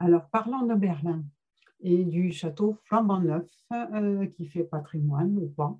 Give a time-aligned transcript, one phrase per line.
[0.00, 1.24] Alors, parlons de Berlin
[1.80, 5.76] et du château flambant neuf euh, qui fait patrimoine ou pas.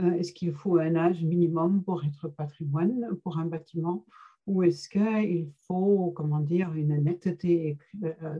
[0.00, 4.04] Euh, est-ce qu'il faut un âge minimum pour être patrimoine pour un bâtiment
[4.46, 8.38] ou est-ce qu'il faut, comment dire, une netteté, euh,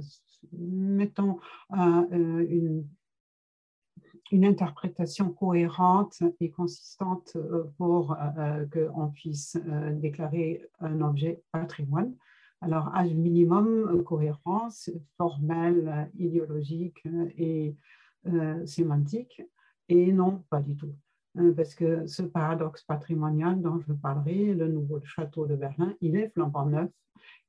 [0.53, 1.41] mettons
[1.73, 2.87] une,
[4.31, 7.37] une interprétation cohérente et consistante
[7.77, 8.17] pour
[8.73, 9.59] qu'on puisse
[9.95, 12.15] déclarer un objet patrimoine?
[12.61, 17.03] Alors, âge minimum, cohérence formelle, idéologique
[17.37, 17.77] et
[18.27, 19.43] euh, sémantique,
[19.89, 20.95] et non, pas du tout.
[21.39, 26.17] Euh, parce que ce paradoxe patrimonial dont je parlerai, le nouveau château de Berlin, il
[26.17, 26.91] est flambant neuf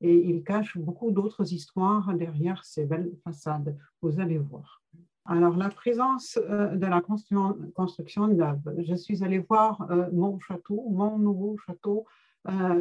[0.02, 3.76] et il cache beaucoup d'autres histoires derrière ces belles façades.
[4.02, 4.84] Vous allez voir.
[5.26, 8.76] Alors, la présence euh, de la construction neuve.
[8.84, 12.06] Je suis allée voir mon château, mon nouveau château,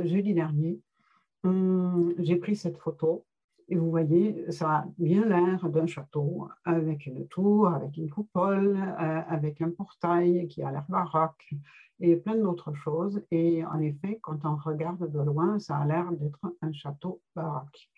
[0.04, 0.80] jeudi dernier.
[1.44, 3.24] Hum, j'ai pris cette photo
[3.68, 8.76] et vous voyez, ça a bien l'air d'un château avec une tour, avec une coupole,
[8.76, 11.52] euh, avec un portail qui a l'air baroque
[11.98, 13.22] et plein d'autres choses.
[13.30, 17.88] Et en effet, quand on regarde de loin, ça a l'air d'être un château baroque.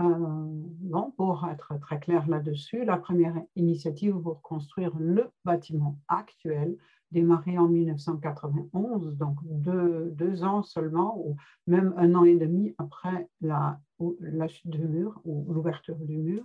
[0.00, 6.76] Euh, bon, pour être très clair là-dessus, la première initiative pour construire le bâtiment actuel
[7.10, 13.80] démarré en 1991, donc deux, ans seulement, ou même un an et demi après la,
[14.48, 16.44] chute du mur ou l'ouverture du mur.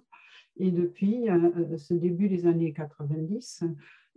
[0.58, 3.64] Et depuis euh, ce début des années 90,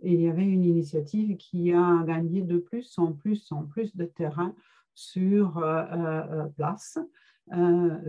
[0.01, 4.05] il y avait une initiative qui a gagné de plus en plus en plus de
[4.05, 4.53] terrain
[4.93, 6.99] sur euh, euh, place,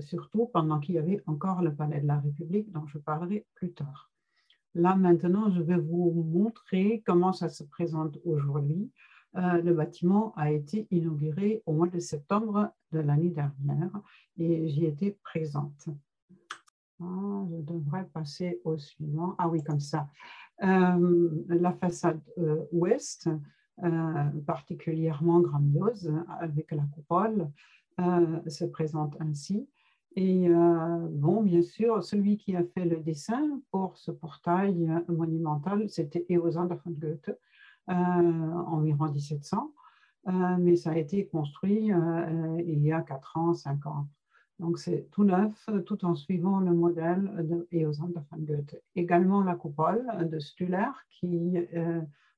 [0.00, 3.72] surtout pendant qu'il y avait encore le Palais de la République, dont je parlerai plus
[3.72, 4.10] tard.
[4.78, 8.92] Là, maintenant, je vais vous montrer comment ça se présente aujourd'hui.
[9.36, 13.90] Euh, le bâtiment a été inauguré au mois de septembre de l'année dernière
[14.38, 15.88] et j'y étais présente.
[17.00, 19.34] Ah, je devrais passer au suivant.
[19.38, 20.08] Ah oui, comme ça.
[20.62, 23.28] Euh, la façade euh, ouest,
[24.46, 27.50] particulièrement grandiose, avec la coupole,
[28.46, 29.68] se présente ainsi.
[30.16, 35.88] Et euh, bon, bien sûr, celui qui a fait le dessin pour ce portail monumental,
[35.88, 37.30] c'était Eosander von Goethe,
[37.88, 39.72] euh, environ 1700,
[40.26, 41.90] euh, mais ça a été construit
[42.66, 44.08] il y a 4 ans, 5 ans.
[44.58, 48.82] Donc c'est tout neuf, tout en suivant le modèle de von Goethe.
[48.96, 51.56] Également la coupole de Stuller, qui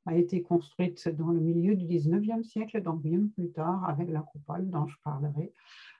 [0.07, 4.21] a été construite dans le milieu du 19e siècle, donc bien plus tard, avec la
[4.21, 5.53] coupole dont je parlerai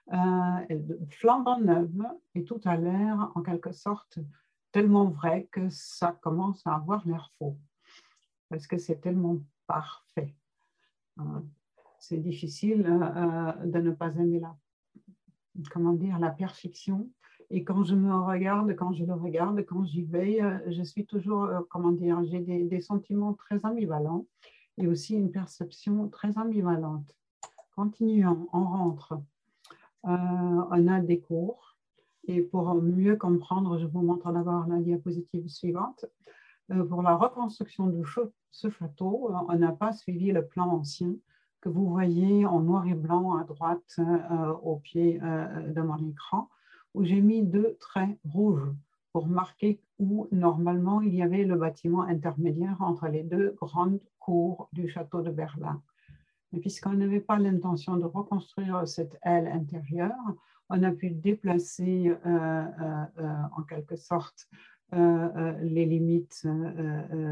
[1.09, 2.03] flambant neuve
[2.35, 4.19] et tout a l'air en quelque sorte
[4.71, 7.57] tellement vrai que ça commence à avoir l'air faux
[8.51, 10.35] parce que c'est tellement parfait.
[11.19, 11.39] Euh,
[11.99, 14.55] c'est difficile euh, de ne pas aimer la,
[15.71, 17.09] comment dire, la perfection.
[17.49, 21.49] Et quand je me regarde, quand je le regarde, quand j'y euh, je suis toujours,
[21.69, 24.25] comment dire, j'ai des, sentiments très ambivalents
[24.77, 27.09] et aussi une perception très ambivalente.
[27.75, 29.21] Continuons, on rentre.
[30.05, 31.77] Euh, on a des cours.
[32.27, 36.05] Et pour mieux comprendre, je vous montre d'abord la diapositive suivante.
[36.71, 38.03] Euh, pour la reconstruction de
[38.51, 41.15] ce château, on n'a pas suivi le plan ancien
[41.61, 46.49] que vous voyez en noir et blanc à droite euh, au pied de mon écran,
[46.93, 48.71] où j'ai mis deux traits rouges
[49.13, 54.69] pour marquer où normalement il y avait le bâtiment intermédiaire entre les deux grandes cours
[54.73, 55.81] du château de Berlin.
[56.59, 60.35] Puisqu'on n'avait pas l'intention de reconstruire cette aile intérieure,
[60.71, 64.47] on a pu déplacer euh, euh, euh, en quelque sorte
[64.93, 66.45] les limites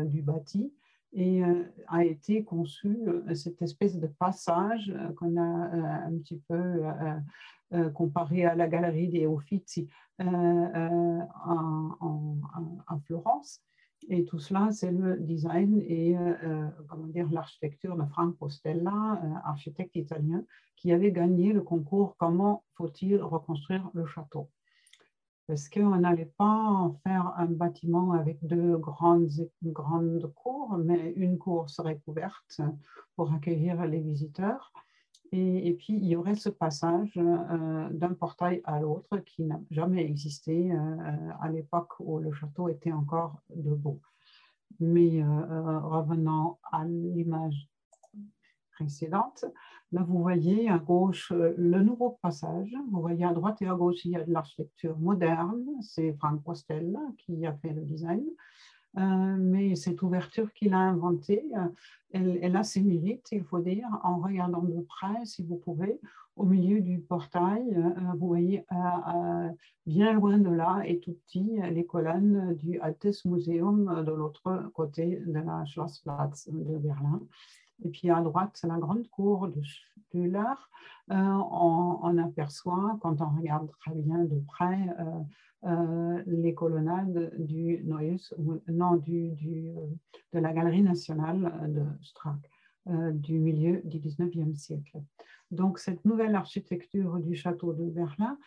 [0.05, 0.71] du bâti
[1.11, 1.41] et
[1.89, 2.97] a été conçu
[3.35, 6.83] cette espèce de passage qu'on a un petit peu
[7.93, 11.27] comparé à la galerie des Uffizi en,
[11.99, 13.61] en, Florence.
[14.07, 19.95] Et tout cela, c'est le design et euh, euh, l'architecture de Franco Stella, euh, architecte
[19.95, 20.43] italien,
[20.75, 24.49] qui avait gagné le concours Comment faut-il reconstruire le château.
[25.47, 31.69] Parce qu'on n'allait pas faire un bâtiment avec deux grandes, grandes cours, mais une cour
[31.69, 32.61] serait couverte
[33.15, 34.71] pour accueillir les visiteurs
[35.31, 40.03] et, puis, il y aurait ce passage euh, d'un portail à l'autre qui n'a jamais
[40.03, 40.95] existé euh,
[41.39, 43.99] à l'époque où le château était encore debout.
[44.79, 47.69] Mais euh, revenant à l'image
[48.71, 49.45] précédente,
[49.91, 52.73] là, vous voyez à gauche le nouveau passage.
[52.91, 55.63] Vous voyez à droite et à gauche, il y a de l'architecture moderne.
[55.81, 58.23] C'est Frank Postel qui a fait le design.
[58.95, 61.43] Mais cette ouverture qu'il a inventée,
[62.11, 65.99] elle, a ses mérites, il faut dire, en regardant de près, si vous pouvez,
[66.35, 67.77] au milieu du portail,
[68.17, 68.65] vous voyez
[69.85, 75.21] bien loin de là et tout petit les colonnes du Altes Museum de l'autre côté
[75.25, 77.21] de la Schlossplatz de Berlin.
[77.83, 80.53] Et puis à droite, c'est la grande cour de Schüller.
[81.11, 84.77] Euh, on, aperçoit, quand on regarde très bien de près,
[85.65, 88.33] euh, euh, les colonnades du Neues,
[88.67, 89.71] non, du, du,
[90.33, 92.39] de la Galerie nationale de Strack
[93.13, 94.97] du milieu du 19e siècle.
[95.51, 98.37] Donc cette nouvelle architecture du château de Berlin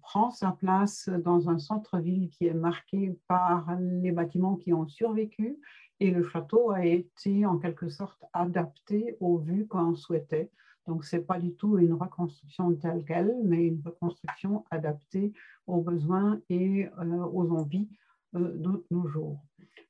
[0.00, 5.58] prend sa place dans un centre-ville qui est marqué par les bâtiments qui ont survécu
[6.00, 10.50] et le château a été en quelque sorte adapté aux vues qu'on souhaitait.
[10.86, 15.32] Donc, ce n'est pas du tout une reconstruction telle qu'elle, mais une reconstruction adaptée
[15.66, 17.88] aux besoins et euh, aux envies
[18.34, 19.40] euh, de nos jours.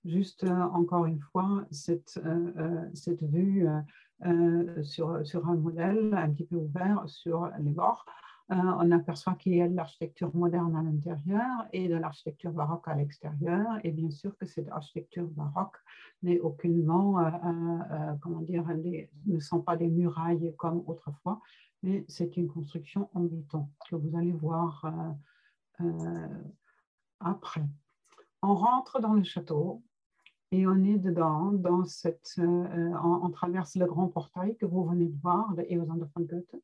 [0.05, 2.21] Juste euh, encore une fois, cette,
[2.93, 3.67] cette vue
[4.83, 8.07] sur, sur un modèle un petit peu ouvert sur les bords
[8.51, 12.95] on aperçoit qu'il y a de l'architecture moderne à l'intérieur et de l'architecture baroque à
[12.95, 13.67] l'extérieur.
[13.85, 15.77] Et bien sûr que cette architecture baroque
[16.23, 18.65] n'est aucunement, euh, euh, comment dire,
[19.27, 21.41] ne sont pas des murailles comme autrefois,
[21.83, 24.85] mais c'est une construction en béton que vous allez voir
[27.21, 27.65] après.
[28.43, 29.83] On rentre dans le château
[30.51, 35.19] et on est dedans, dans cette, on, traverse le grand portail que vous venez de
[35.21, 36.57] voir de Eosander von Goethe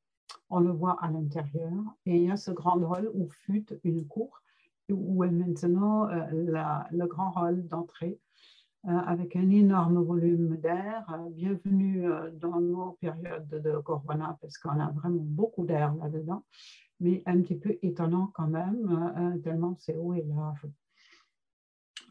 [0.51, 1.73] on le voit à l'intérieur.
[2.07, 4.43] Et il y a ce grand hall où fut une cour,
[4.91, 6.27] où est maintenant euh,
[6.91, 8.19] le grand hall d'entrée,
[8.87, 11.07] euh, avec un énorme volume d'air.
[11.31, 16.45] bienvenue euh, dans nos périodes de Corona, parce qu'on a vraiment beaucoup d'air là-dedans,
[16.99, 20.67] mais un petit peu étonnant quand même, tellement c'est haut et large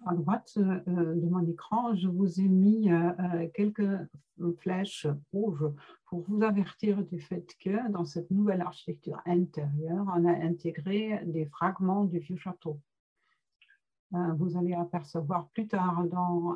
[0.06, 3.88] à droite euh, de mon écran, je vous ai mis euh, euh, quelques
[4.60, 5.66] flèches rouges
[6.06, 11.46] pour vous avertir du fait que dans cette nouvelle architecture intérieure, on a intégré des
[11.46, 12.80] fragments du vieux château.
[14.12, 16.56] Vous allez apercevoir plus tard dans,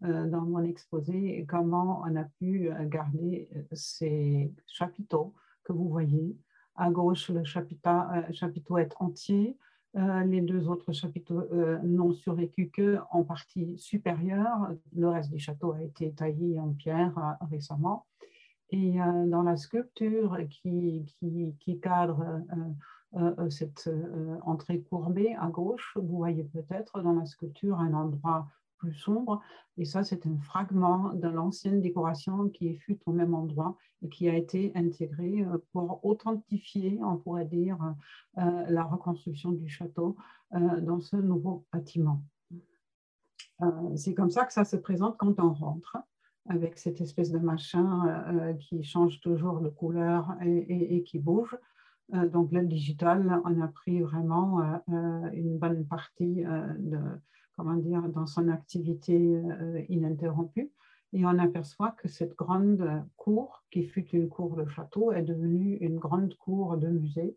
[0.00, 5.32] dans mon exposé comment on a pu garder ces chapiteaux
[5.62, 6.36] que vous voyez.
[6.74, 9.56] À gauche, le chapiteau est entier.
[9.96, 14.70] Euh, les deux autres chapiteaux euh, n'ont survécu que en partie supérieure.
[14.96, 18.06] Le reste du château a été taillé en pierre euh, récemment.
[18.70, 18.94] Et
[19.26, 21.04] dans la sculpture qui,
[21.82, 22.42] cadre
[23.50, 23.90] cette
[24.46, 28.48] entrée courbée à gauche, vous voyez peut-être dans la sculpture un endroit
[28.90, 29.40] sombre.
[29.78, 34.28] Et ça, c'est un fragment de l'ancienne décoration qui fut au même endroit et qui
[34.28, 37.78] a été intégré euh, pour authentifier, on pourrait dire,
[38.38, 40.16] euh, la reconstruction du château
[40.54, 42.22] euh, dans ce nouveau bâtiment.
[43.94, 45.96] C'est comme ça que ça se présente quand on rentre,
[46.48, 51.56] avec cette espèce de machin qui change toujours de couleur et, et qui bouge.
[52.08, 56.98] Donc, le digital, on a pris vraiment une bonne partie de,
[57.56, 60.70] comment dire, dans son activité euh, ininterrompue.
[61.12, 65.76] Et on aperçoit que cette grande cour, qui fut une cour de château, est devenue
[65.76, 67.36] une grande cour de musée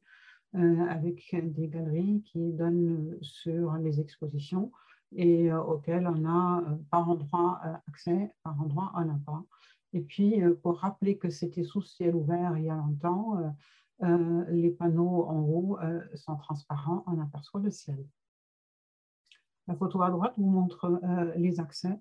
[0.55, 4.71] euh, avec des galeries qui donnent sur les expositions
[5.11, 7.59] et euh, auxquelles on a par endroit
[7.89, 9.43] accès, par endroit on n'a pas.
[9.91, 13.55] Et puis, pour rappeler que c'était sous ciel ouvert il y a longtemps,
[14.01, 15.77] les panneaux en haut
[16.15, 18.05] sont transparents, on aperçoit le ciel.
[19.67, 21.99] La photo à droite vous montre euh, les accès.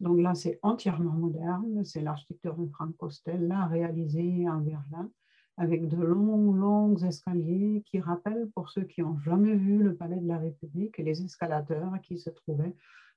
[0.00, 1.84] Donc là, c'est entièrement moderne.
[1.84, 5.10] C'est l'architecture de Frank Costella réalisée en Berlin
[5.58, 10.16] avec de longs, longs escaliers qui rappellent, pour ceux qui n'ont jamais vu le Palais
[10.16, 12.74] de la République, les escalateurs qui se trouvaient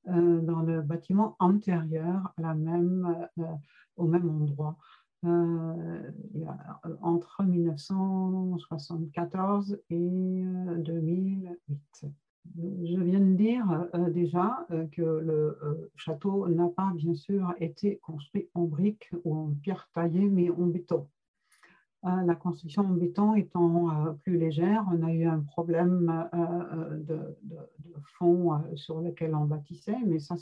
[0.09, 3.45] euh, dans le bâtiment antérieur à la même, euh,
[3.95, 4.77] au même endroit.
[7.01, 10.43] entre 1974 et
[10.77, 12.05] 2008.
[12.57, 17.53] Je viens de dire euh, déjà euh, que le euh, château n'a pas bien sûr
[17.59, 21.07] été construit en briques ou en pierre taillée, mais en béton.
[22.03, 26.29] la construction en béton étant plus légère, on a eu un problème
[27.09, 27.19] de,
[28.17, 30.35] fond sur lequel on bâtissait, mais ça,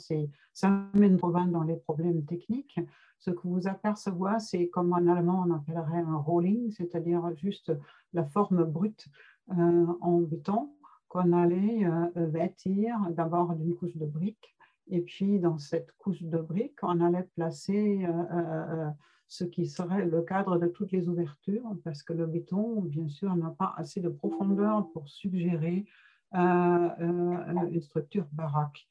[0.52, 2.78] ça mène trop dans les problèmes techniques.
[3.18, 7.72] Ce que vous apercevez, c'est comme en allemand on appellerait un rolling, c'est-à-dire juste
[8.12, 9.06] la forme brute
[9.48, 10.68] en béton
[11.14, 14.56] qu'on allait euh, vêtir d'abord d'une couche de briques.
[14.88, 18.90] Et puis, dans cette couche de briques, on allait placer euh, euh,
[19.28, 23.34] ce qui serait le cadre de toutes les ouvertures, parce que le béton, bien sûr,
[23.36, 25.86] n'a pas assez de profondeur pour suggérer
[26.32, 28.84] une structure baroque.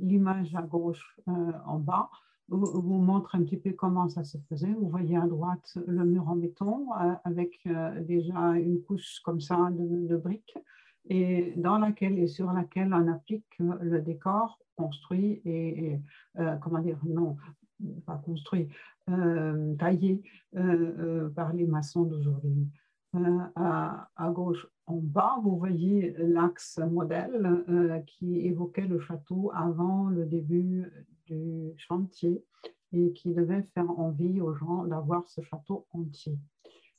[0.00, 2.08] L'image à gauche en bas
[2.48, 4.72] vous, montre un petit peu comment ça se faisait.
[4.72, 6.88] Vous voyez à droite le mur en béton
[7.24, 7.68] avec
[8.06, 10.56] déjà une couche comme ça de briques
[11.08, 15.98] et dans laquelle et sur laquelle on applique le décor construit et,
[16.38, 17.36] euh, comment dire, non,
[18.06, 18.68] pas construit,
[19.10, 20.22] euh, taillé
[20.56, 22.68] euh, par les maçons d'aujourd'hui.
[23.56, 27.64] À, gauche en bas, vous voyez l'axe modèle
[28.06, 30.84] qui évoquait le château avant le début
[31.28, 32.42] du chantier
[32.92, 36.38] et qui devait faire envie aux gens d'avoir ce château entier.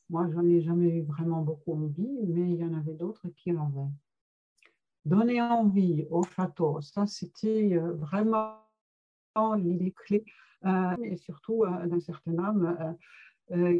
[0.09, 3.27] Moi, je n'en ai jamais eu vraiment beaucoup envie, mais il y en avait d'autres
[3.29, 3.91] qui l'avaient.
[5.05, 8.57] Donner envie au château, ça c'était euh, vraiment
[9.57, 10.25] l'idée clé,
[10.65, 12.95] euh, et surtout euh, d'un certain homme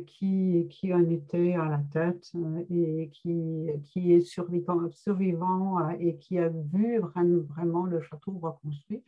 [0.07, 2.31] qui, en était à la tête
[2.71, 9.03] et qui, qui est survivant, survivant et qui a vu vraiment le château reconstruit.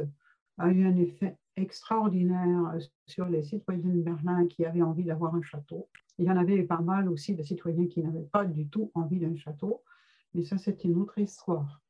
[0.56, 5.42] a eu un effet extraordinaire sur les citoyens de Berlin qui avaient envie d'avoir un
[5.42, 5.88] château.
[6.18, 9.18] Il y en avait pas mal aussi de citoyens qui n'avaient pas du tout envie
[9.18, 9.82] d'un château,
[10.34, 11.80] mais ça c'est une autre histoire.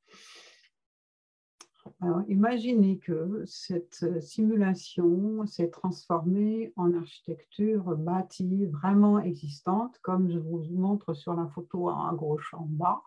[2.02, 10.62] Alors, imaginez que cette simulation s'est transformée en architecture bâtie vraiment existante, comme je vous
[10.70, 13.02] montre sur la photo à gauche en bas.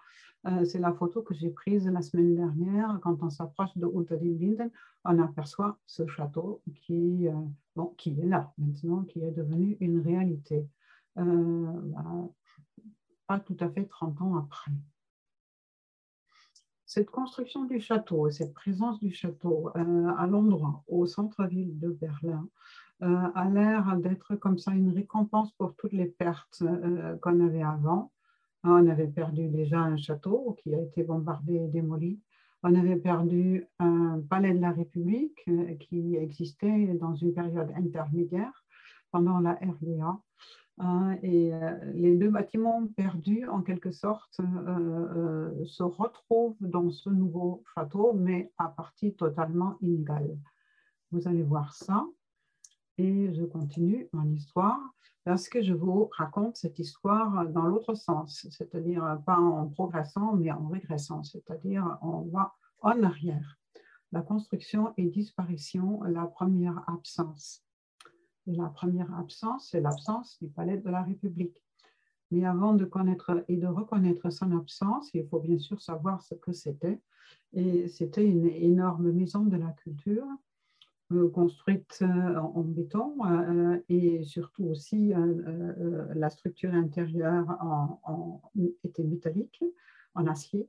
[0.45, 2.99] Euh, c'est la photo que j'ai prise la semaine dernière.
[3.01, 4.69] Quand on s'approche de Unterlinden,
[5.05, 7.33] on aperçoit ce château qui, euh,
[7.75, 10.67] bon, qui est là maintenant, qui est devenu une réalité.
[11.17, 12.29] Euh, bah,
[13.27, 14.71] pas tout à fait 30 ans après
[16.93, 22.47] cette construction du château, cette présence du château euh, à l'endroit, au centre-ville de Berlin,
[23.01, 27.63] euh, a l'air d'être comme ça une récompense pour toutes les pertes euh, qu'on avait
[27.63, 28.11] avant.
[28.63, 32.21] On avait perdu déjà un château qui a été bombardé et démoli.
[32.61, 35.43] On avait perdu un palais de la République
[35.79, 38.63] qui existait dans une période intermédiaire
[39.11, 40.19] pendant la RDA.
[40.79, 46.89] Hein, et euh, les deux bâtiments perdus, en quelque sorte, euh, euh, se retrouvent dans
[46.89, 50.35] ce nouveau château, mais à partie totalement inégale.
[51.11, 52.05] Vous allez voir ça.
[52.97, 54.79] Et je continue mon histoire
[55.23, 60.51] parce que je vous raconte cette histoire dans l'autre sens, c'est-à-dire pas en progressant, mais
[60.51, 63.57] en régressant, c'est-à-dire on va en arrière.
[64.11, 67.63] La construction et disparition, la première absence.
[68.47, 71.57] Et la première absence, c'est l'absence du palais de la République.
[72.31, 76.35] Mais avant de connaître et de reconnaître son absence, il faut bien sûr savoir ce
[76.35, 76.99] que c'était.
[77.53, 80.25] Et c'était une énorme maison de la culture
[81.11, 85.13] euh, construite euh, en, béton euh, et surtout aussi
[86.15, 87.45] la structure intérieure
[88.83, 89.63] était métallique,
[90.15, 90.67] en acier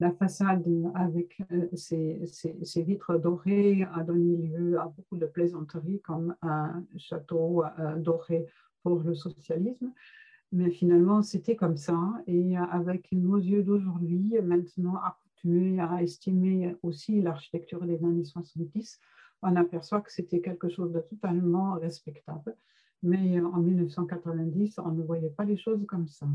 [0.00, 1.38] la façade avec
[1.74, 7.96] ses, euh, vitres dorées a donné lieu à beaucoup de plaisanteries comme un château euh,
[7.96, 8.46] doré
[8.82, 9.92] pour le socialisme.
[10.52, 11.98] Mais finalement, c'était comme ça.
[12.26, 19.00] Et avec nos yeux d'aujourd'hui, maintenant accoutumés à estimer aussi l'architecture des années 70,
[19.42, 22.56] on aperçoit que c'était quelque chose de totalement respectable.
[23.02, 26.26] Mais en 1990, on ne voyait pas les choses comme ça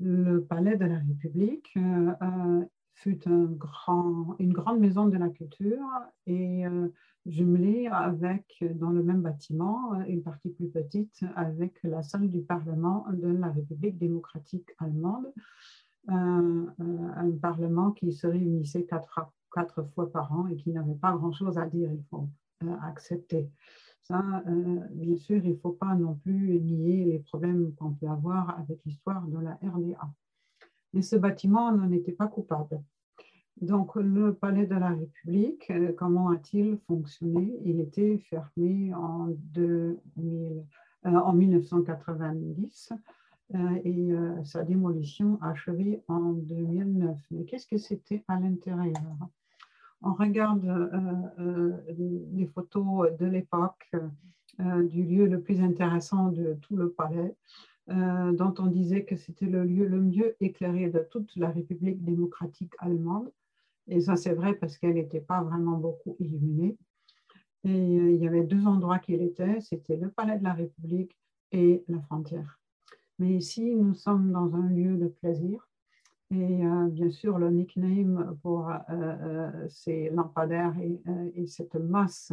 [0.00, 2.64] le palais de la République euh, euh,
[2.94, 5.86] fut une grande maison de la culture
[6.26, 6.88] et euh,
[7.26, 13.06] jumelée avec, dans le même bâtiment, une partie plus petite avec la salle du Parlement
[13.12, 15.32] de la République démocratique allemande,
[16.08, 21.66] un parlement qui se réunissait quatre fois par an et qui n'avait pas grand-chose à
[21.66, 22.28] dire, il faut
[22.82, 23.48] accepter.
[24.02, 28.08] Ça, euh, bien sûr, il ne faut pas non plus nier les problèmes qu'on peut
[28.08, 30.00] avoir avec l'histoire de la RDA.
[30.94, 32.82] Mais ce bâtiment n'en était pas coupable.
[33.60, 37.58] Donc, le palais de la République, euh, comment a-t-il fonctionné?
[37.64, 40.64] Il était fermé en, 2000,
[41.06, 42.92] euh, en 1990
[43.82, 44.10] et
[44.44, 47.18] sa démolition achevée en 2009.
[47.30, 49.16] Mais qu'est-ce que c'était à l'intérieur?
[50.02, 50.64] On regarde
[51.98, 53.90] les photos de l'époque
[54.58, 57.34] du lieu le plus intéressant de tout le palais.
[57.88, 62.72] dont on disait que c'était le lieu le mieux éclairé de toute la République démocratique
[62.78, 63.30] allemande.
[63.88, 66.76] Et ça, c'est vrai parce qu'elle n'était pas vraiment beaucoup illuminée.
[67.64, 71.16] Et euh, il y avait deux endroits qu'il était, c'était le palais de la République
[71.52, 72.60] et la frontière.
[73.18, 75.67] Mais ici, nous sommes dans un lieu de plaisir.
[76.30, 80.74] Et euh, bien sûr, le nickname pour euh, ces lampadaires
[81.34, 82.32] et, cette masse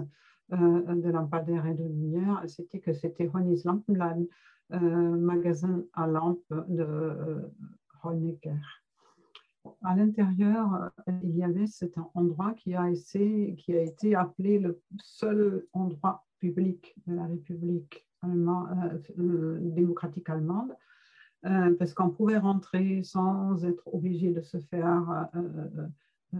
[0.49, 4.27] de lampadaires et de lumière, c'était que c'était Honis Lampenladen,
[4.69, 7.49] magasin à lampes de
[8.03, 8.59] Honecker.
[9.83, 16.25] À l'intérieur, euh, il y avait cet endroit qui a, été appelé le seul endroit
[16.39, 20.75] public de la République euh, euh, démocratique allemande,
[21.43, 25.29] parce qu'on pouvait rentrer sans être obligé de se faire,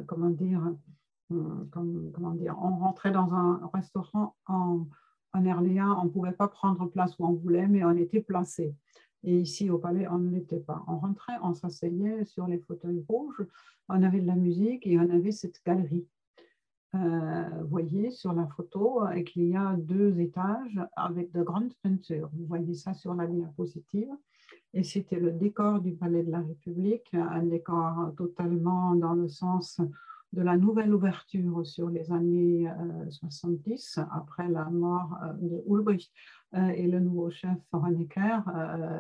[0.08, 0.62] comment dire,
[1.72, 4.88] comment dire, on rentrait dans un restaurant en,
[5.34, 8.74] en on ne pouvait pas prendre place où on voulait, mais on était placé.
[9.24, 10.84] Et ici, au palais, on ne l'était pas.
[10.88, 13.44] On rentrait, on s'asseyait sur les fauteuils rouges,
[13.90, 16.08] on avait de la musique et on avait cette galerie.
[16.94, 22.30] Euh, vous voyez sur la photo qu'il y a deux étages avec de grandes peintures.
[22.34, 24.12] Vous voyez ça sur la diapositive.
[24.76, 29.80] Et c'était le décor du Palais de la République, un décor totalement dans le sens
[30.34, 32.68] de la nouvelle ouverture sur les années
[33.10, 36.12] 70, euh, après la mort euh, de Ulbricht
[36.56, 38.42] euh, et le nouveau chef Honecker,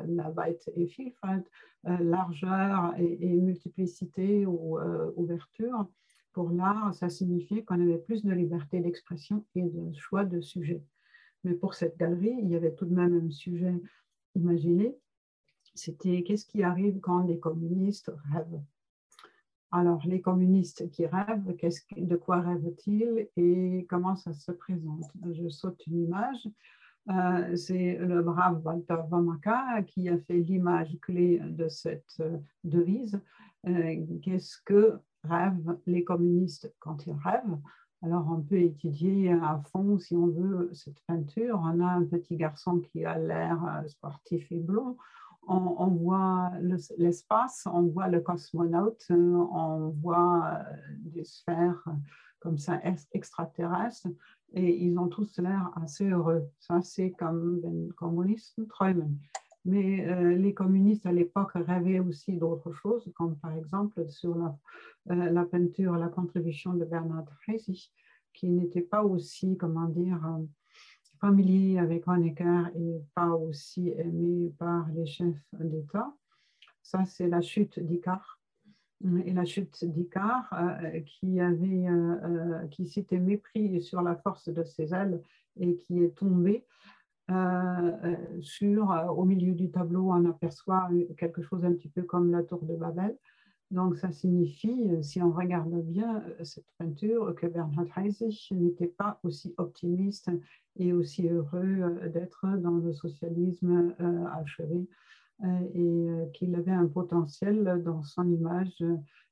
[0.07, 1.45] la Weite et Vielfalt,
[1.83, 4.79] largeur et, multiplicité ou
[5.17, 5.87] ouverture.
[6.31, 10.81] Pour l'art, ça signifiait qu'on avait plus de liberté d'expression et de choix de sujet.
[11.43, 13.75] Mais pour cette galerie, il y avait tout de même un sujet
[14.35, 14.95] imaginé.
[15.75, 18.61] C'était qu'est-ce qui arrive quand les communistes rêvent?
[19.71, 21.53] Alors, les communistes qui rêvent,
[21.97, 25.03] de quoi rêvent-ils et comment ça se présente?
[25.33, 26.47] Je saute une image.
[27.09, 33.21] Euh, c'est le brave Walter Vamaka qui a fait l'image clé de cette euh, devise.
[33.67, 37.59] Euh, qu'est-ce que rêvent les communistes quand ils rêvent?
[38.01, 41.59] Alors, on peut étudier à fond, si on veut, cette peinture.
[41.61, 44.95] On a un petit garçon qui a l'air sportif et blond
[45.47, 46.51] on, voit
[46.97, 50.63] l'espace, on voit le cosmonaute, on voit euh,
[50.99, 51.83] des sphères
[52.39, 52.79] comme ça
[53.11, 54.07] extraterrestres
[54.53, 56.47] et ils ont tous l'air assez heureux.
[56.59, 59.17] Ça, c'est comme les communistes träumen.
[59.65, 64.55] Mais euh, les communistes à l'époque rêvaient aussi d'autres choses, comme par exemple sur la,
[65.11, 67.91] euh, peinture, la contribution de Bernard Heissig,
[68.31, 70.19] qui n'était pas aussi, comment dire,
[71.19, 76.13] familier avec Honecker et pas aussi aimé par les chefs d'État.
[76.81, 78.39] Ça, c'est la chute d'Icar.
[79.25, 84.63] Et la chute d'Icar, euh, qui, euh, euh, qui s'était mépris sur la force de
[84.63, 85.21] ses ailes
[85.59, 86.65] et qui est tombé
[88.41, 92.63] sur, au milieu du tableau, on aperçoit quelque chose un petit peu comme la tour
[92.63, 93.17] de Babel.
[93.71, 98.87] Donc, ça signifie, euh, si on regarde bien euh, cette peinture, que Bernhard Heissig n'était
[98.87, 100.29] pas aussi optimiste
[100.75, 103.95] et aussi heureux euh, d'être dans le socialisme
[104.33, 104.87] achevé
[105.73, 108.81] et qu'il avait un potentiel dans son image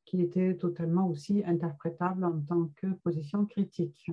[0.04, 4.12] qui était totalement aussi interprétable en tant que position critique.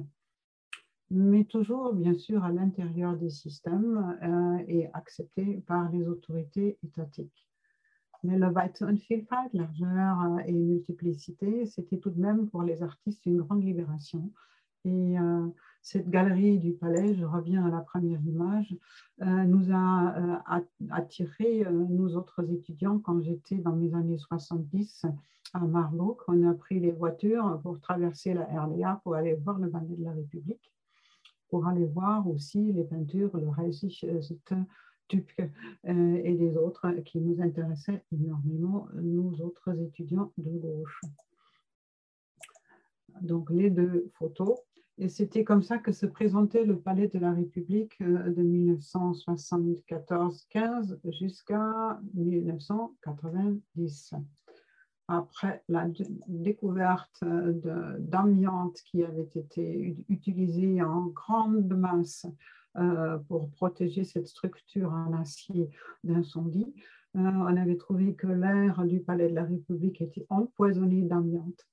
[1.10, 4.16] Mais toujours, bien sûr, à l'intérieur des systèmes
[4.68, 7.49] et accepté par les autorités étatiques.
[8.22, 12.82] Mais le Weite und Vielfalt, largeur euh, et multiplicité, c'était tout de même pour les
[12.82, 14.30] artistes une grande libération.
[14.84, 15.46] Et euh,
[15.80, 18.76] cette galerie du palais, je reviens à la première image,
[19.22, 20.52] euh, nous a
[20.90, 25.06] attiré, nous autres étudiants, quand j'étais dans mes années 70
[25.54, 29.70] à Marlow, on a pris les voitures pour traverser la RDA pour aller voir le
[29.70, 30.72] palais de la République,
[31.48, 34.06] pour aller voir aussi les peintures, le Reisig,
[35.14, 41.00] euh, et les autres qui nous intéressaient énormément, nous autres étudiants de gauche.
[43.20, 44.56] Donc les deux photos.
[44.98, 50.98] Et c'était comme ça que se présentait le Palais de la République euh, de 1974-15
[51.18, 54.14] jusqu'à 1990.
[55.08, 55.88] Après la
[56.28, 57.24] découverte
[57.98, 62.59] d'amiante qui avait été utilisée en grande masse euh,
[63.28, 65.70] pour protéger cette structure en acier
[66.04, 66.72] d'incendie.
[67.16, 71.66] Euh, on avait trouvé que l'air du palais de la République était empoisonné d'amiante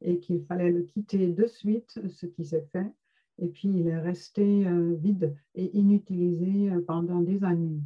[0.00, 2.92] et qu'il fallait le quitter de suite, ce qui s'est fait.
[3.38, 7.80] Et puis, il est resté euh, vide et inutilisé pendant des années.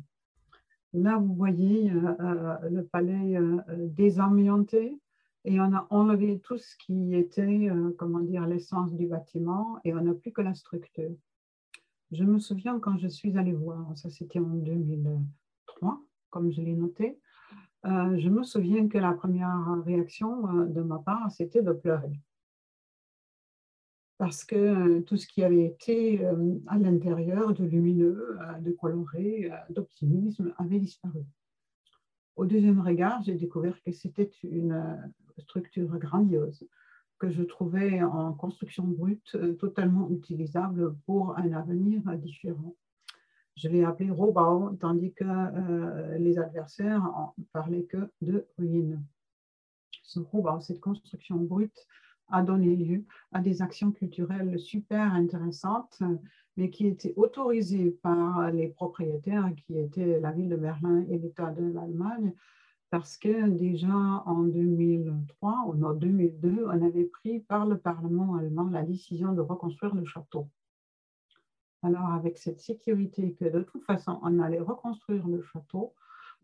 [0.94, 3.36] Là, vous voyez le palais
[3.76, 4.96] désamianté
[5.44, 10.02] et on a enlevé tout ce qui était, comment dire, l'essence du bâtiment et on
[10.02, 11.10] n'a plus que la structure.
[12.12, 16.74] Je me souviens quand je suis allée voir, ça c'était en 2003, comme je l'ai
[16.74, 17.18] noté,
[17.86, 22.18] euh, je me souviens que la première réaction euh, de ma part, c'était de pleurer.
[24.16, 26.24] Parce que euh, tout ce qui avait été
[26.66, 31.24] à l'intérieur de lumineux, de coloré, d'optimisme avait disparu.
[32.36, 36.66] Au deuxième regard, j'ai découvert que c'était une structure grandiose
[37.18, 42.74] que je trouvais en construction brute totalement utilisable pour un avenir différent
[43.56, 47.04] je l'ai appelé Robau, tandis que euh, les adversaires
[47.38, 49.02] ne parlaient que de ruines.
[50.02, 51.86] Ce Robau, cette construction brute,
[52.28, 56.02] a donné lieu à des actions culturelles super intéressantes,
[56.56, 61.50] mais qui étaient autorisées par les propriétaires, qui étaient la ville de Berlin et l'État
[61.50, 62.32] de l'Allemagne,
[62.94, 68.68] parce que déjà en 2003 ou en 2002, on avait pris par le Parlement allemand
[68.70, 70.46] la décision de reconstruire le château.
[71.82, 75.92] Alors, avec cette sécurité que de toute façon, on allait reconstruire le château,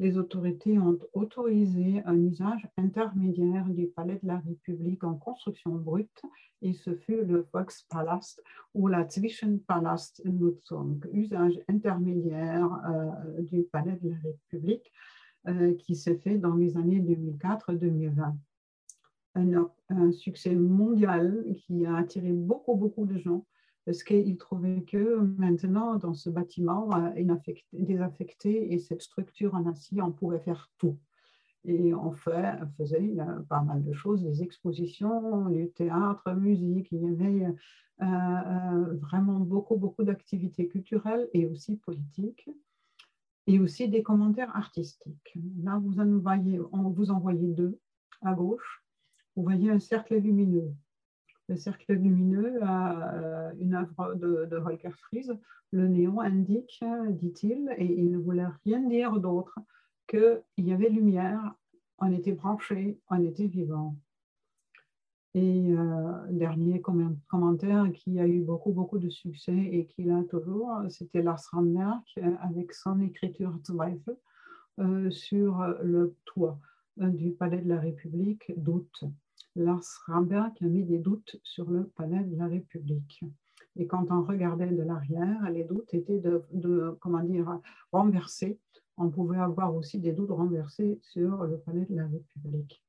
[0.00, 6.20] les autorités ont autorisé un usage intermédiaire du palais de la République en construction brute,
[6.62, 8.42] et ce fut le Volkspalast
[8.74, 14.90] ou la Zwischenpalastnutzung, usage intermédiaire euh, du palais de la République
[15.79, 18.35] qui s'est fait dans les années 2004-2020.
[19.37, 23.46] Un, succès mondial qui a attiré beaucoup, beaucoup de gens
[23.87, 26.90] parce qu'ils trouvaient que maintenant, dans ce bâtiment
[27.72, 30.98] désaffecté et cette structure en acier, on pouvait faire tout.
[31.64, 33.16] Et on, fait, faisait
[33.48, 39.40] pas mal de choses, des expositions, du théâtre, musique, il y avait euh, euh, vraiment
[39.40, 42.48] beaucoup, beaucoup d'activités culturelles et aussi politiques,
[43.50, 45.34] et aussi des commentaires artistiques.
[45.64, 47.10] Là, vous en voyez, vous
[47.54, 47.78] deux
[48.22, 48.84] à gauche.
[49.34, 50.72] Vous voyez un cercle lumineux
[51.50, 55.28] le cercle lumineux euh, une œuvre de, de Holger Fries.
[55.72, 59.58] Le néon indique, dit-il, et il ne voulait rien dire d'autre
[60.06, 61.40] qu'il y avait lumière,
[61.98, 63.96] on était branché, on était vivant.
[65.35, 66.83] Et euh, dernier
[67.29, 72.03] commentaire qui a eu beaucoup, beaucoup de succès et qui l'a toujours, c'était Lars Ramberg
[72.40, 74.16] avec son écriture Zweifel
[74.81, 76.59] euh, sur le toit
[76.97, 79.05] du Palais de la République d'août.
[79.57, 83.21] Lars Ramberg a mis des doutes sur le palais de la République.
[83.77, 87.61] Et quand on regardait de l'arrière, les doutes étaient de, comment dire,
[87.93, 88.59] renversés.
[88.97, 92.83] On pouvait avoir aussi des doutes renversés sur le palais de la République.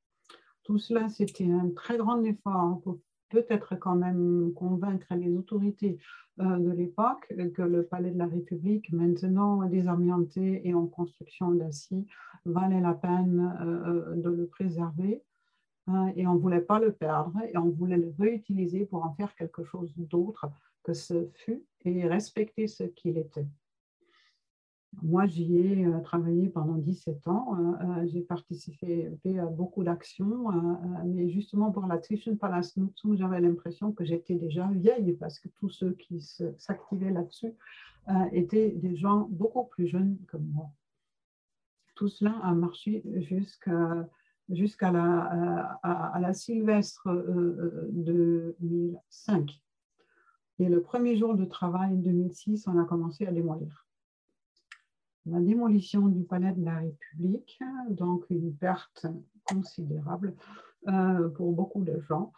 [0.64, 5.98] Tout cela, c'était un très grand effort pour peut-être quand même convaincre les autorités
[6.40, 12.06] euh, de l'époque que le palais de la République, maintenant désamianté et en construction d'acier,
[12.46, 15.24] valait la peine euh, de le préserver
[15.88, 19.14] Hein, et on ne voulait pas le perdre et on voulait le réutiliser pour en
[19.14, 20.48] faire quelque chose d'autre
[20.84, 23.48] que ce fut et respecter ce qu'il était.
[25.02, 27.56] Moi, j'y ai euh, travaillé pendant 17 ans.
[27.58, 30.52] Euh, euh, j'ai participé à beaucoup d'actions,
[31.06, 32.00] mais justement pour la
[32.40, 36.20] Palace Nutzung, j'avais l'impression que j'étais déjà vieille parce que tous ceux qui
[36.58, 37.54] s'activaient là-dessus
[38.34, 40.70] étaient des gens beaucoup plus jeunes que moi.
[41.96, 43.04] Tout cela a marché
[44.50, 47.08] jusqu'à la, à, la Sylvestre
[47.92, 49.40] 2005.
[49.40, 49.46] Euh,
[50.60, 53.86] Et le premier jour de travail, 2006, on a commencé à démolir.
[55.26, 59.06] La démolition du palais de la République, donc une perte
[59.46, 60.36] considérable
[60.88, 62.34] euh, pour beaucoup de gens,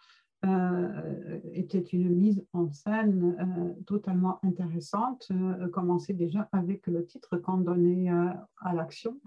[0.46, 5.32] euh, était une mise en scène totalement intéressante,
[5.72, 9.18] commençait déjà avec le titre qu'on donnait à l'action,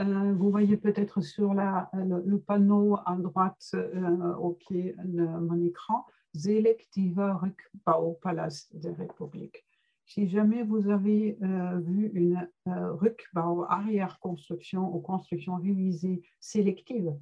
[0.00, 6.06] euh, vous voyez peut-être sur le, panneau à droite euh, au pied de mon écran,
[6.34, 9.66] Selektiver Rückbau Palast der Republik.
[10.12, 17.14] Si jamais vous avez euh, vu une Rückbau, arrière-construction ou construction révisée sélective,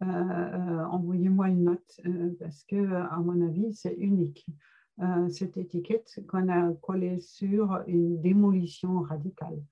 [0.00, 2.00] envoyez-moi une note
[2.40, 4.46] parce que, à mon avis, c'est unique.
[5.28, 9.62] cette étiquette qu'on a collée sur une démolition radicale.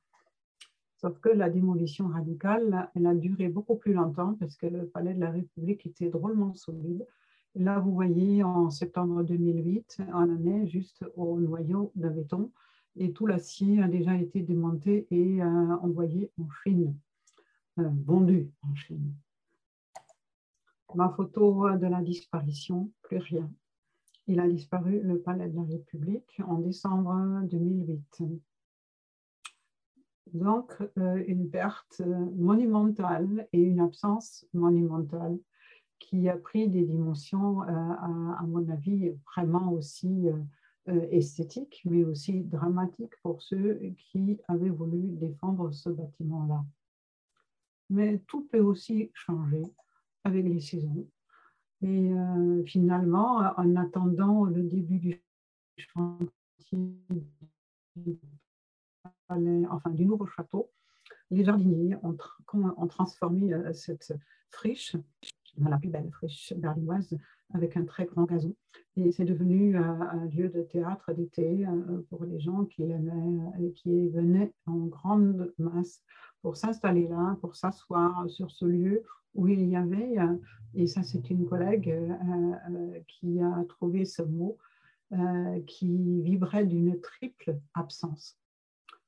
[0.99, 5.15] Sauf que la démolition radicale, elle a duré beaucoup plus longtemps parce que le palais
[5.15, 7.07] de la République était drôlement solide.
[7.55, 12.51] Là, vous voyez, en septembre 2008, on en est juste au noyau de béton
[12.97, 16.97] et tout l'acier a déjà été démonté et euh, envoyé en Chine,
[17.79, 19.15] euh, vendu en Chine.
[20.95, 23.49] Ma photo de la disparition, plus rien.
[24.27, 28.23] Il a disparu le palais de la République en décembre 2008.
[30.33, 32.03] Donc, une perte
[32.37, 35.39] monumentale et une absence monumentale
[36.01, 40.27] qui a pris des dimensions, à, mon avis, vraiment aussi
[40.87, 46.65] esthétiques, mais aussi dramatiques pour ceux qui avaient voulu défendre ce bâtiment-là.
[47.91, 49.63] Mais tout peut aussi changer
[50.25, 51.07] avec les saisons.
[51.83, 52.11] Et
[52.67, 55.23] finalement, en attendant le début du
[55.77, 56.31] chantier
[59.69, 60.71] enfin, du nouveau château,
[61.31, 62.17] les jardiniers ont,
[62.89, 64.13] transformé euh, cette
[64.51, 64.97] friche
[65.57, 67.17] dans la plus belle friche berlinoise
[67.53, 68.55] avec un très grand gazon.
[68.97, 73.53] Et c'est devenu euh, un lieu de théâtre d'été euh, pour les gens qui aimaient
[73.61, 76.03] et qui venaient en grande masse
[76.43, 79.03] pour s'installer là, pour s'asseoir sur ce lieu
[79.35, 80.17] où il y avait,
[80.75, 81.95] et ça c'est une collègue
[83.07, 84.59] qui a trouvé ce mot,
[85.67, 88.41] qui vibrait d'une triple absence.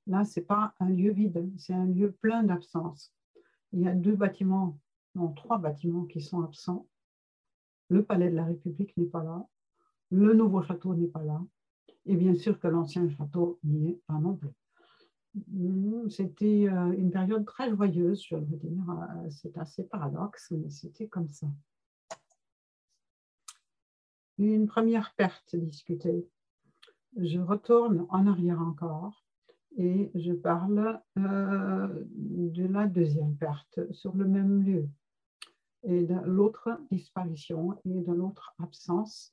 [0.07, 3.13] Là, ce n'est pas un lieu vide, c'est un lieu plein d'absence.
[3.73, 4.79] Il y a deux bâtiments,
[5.15, 6.87] non, trois bâtiments qui sont absents.
[7.89, 9.47] Le palais de la République n'est pas là,
[10.11, 11.41] le nouveau château n'est pas là,
[12.07, 14.51] et bien sûr que l'ancien château n'y est pas non plus.
[15.35, 18.91] Hmm, c'était euh, une période très joyeuse, je veux dire.
[18.91, 21.47] Euh, c'est assez paradoxe, mais c'était comme ça.
[24.39, 26.29] Une première perte discutée.
[27.17, 29.25] Je retourne en arrière encore
[29.79, 34.89] et je parle euh, de la deuxième perte sur le même lieu
[35.85, 39.33] et de l'autre disparition et de l'autre absence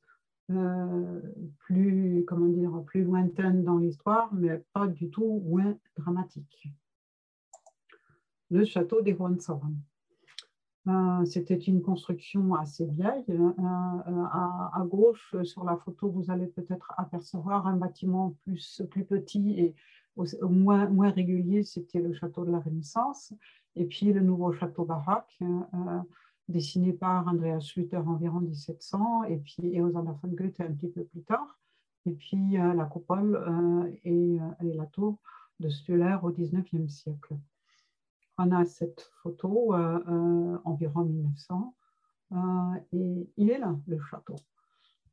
[0.51, 1.21] euh,
[1.59, 6.69] plus, comment dire, plus lointaine dans l'histoire, mais pas du tout moins dramatique.
[8.49, 9.75] Le château des Hohenzollern.
[10.88, 13.25] Euh, c'était une construction assez vieille.
[13.59, 19.59] à, à, gauche, sur la photo, vous allez peut-être apercevoir un bâtiment plus, plus petit
[19.59, 19.75] et
[20.41, 23.33] moins, moins régulier, c'était le château de la Renaissance,
[23.75, 25.99] et puis le nouveau château euh, euh,
[26.49, 31.23] dessiné par Andreas Schlüter environ 1700, et puis Eosander von Goethe un petit peu plus
[31.23, 31.57] tard,
[32.05, 33.39] et puis euh, la coupole
[34.03, 35.19] et, et, la tour
[35.59, 37.38] de Stüller au 19e siècle.
[38.38, 39.73] On a cette photo
[40.63, 41.75] environ 1900,
[42.93, 44.35] et il est là, le château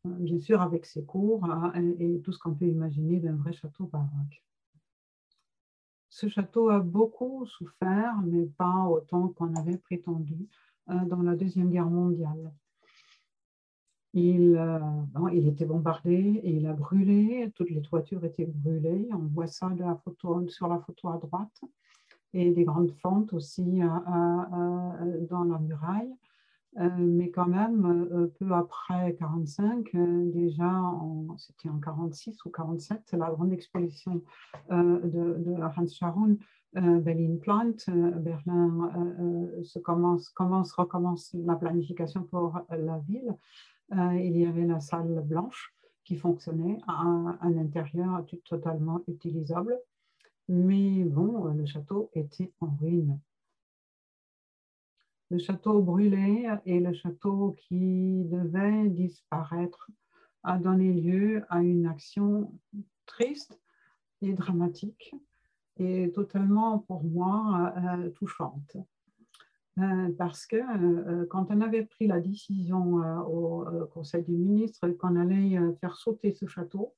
[0.07, 4.43] bien sûr avec ses cours et tout ce qu'on peut imaginer d'un vrai château baroque.
[6.09, 11.71] Ce château a beaucoup souffert, mais pas autant qu'on avait prétendu euh, dans la Deuxième
[11.71, 12.53] Guerre mondiale.
[14.15, 14.79] Il, euh,
[15.33, 19.71] il, était bombardé et il a brûlé, toutes les toitures étaient brûlées, on voit ça
[20.49, 21.61] sur la photo à droite,
[22.33, 26.15] et des grandes fentes aussi euh, dans la muraille.
[26.79, 30.83] Euh, mais quand même, euh, peu après 45, euh, déjà,
[31.39, 34.23] c'était en 46 ou 47, la grande exposition
[34.71, 36.39] de, Hans Scharoun,
[36.75, 37.77] Berlin Plant,
[38.19, 38.91] Berlin
[39.63, 43.35] se commence, commence, recommence la planification pour la ville.
[43.93, 47.03] il y avait la salle blanche qui fonctionnait à
[47.41, 49.79] un intérieur totalement utilisable.
[50.49, 53.19] Mais bon, le château était en ruine
[55.31, 59.91] le château brûlé et le château qui devait disparaître
[60.45, 62.53] a donné lieu à une action
[63.07, 63.61] triste
[64.23, 65.15] et dramatique
[65.79, 68.77] et totalement pour moi euh, touchante.
[69.79, 72.95] Euh, parce que euh, quand on avait pris la décision
[73.29, 76.95] au Conseil des ministres qu'on allait faire sauter ce château,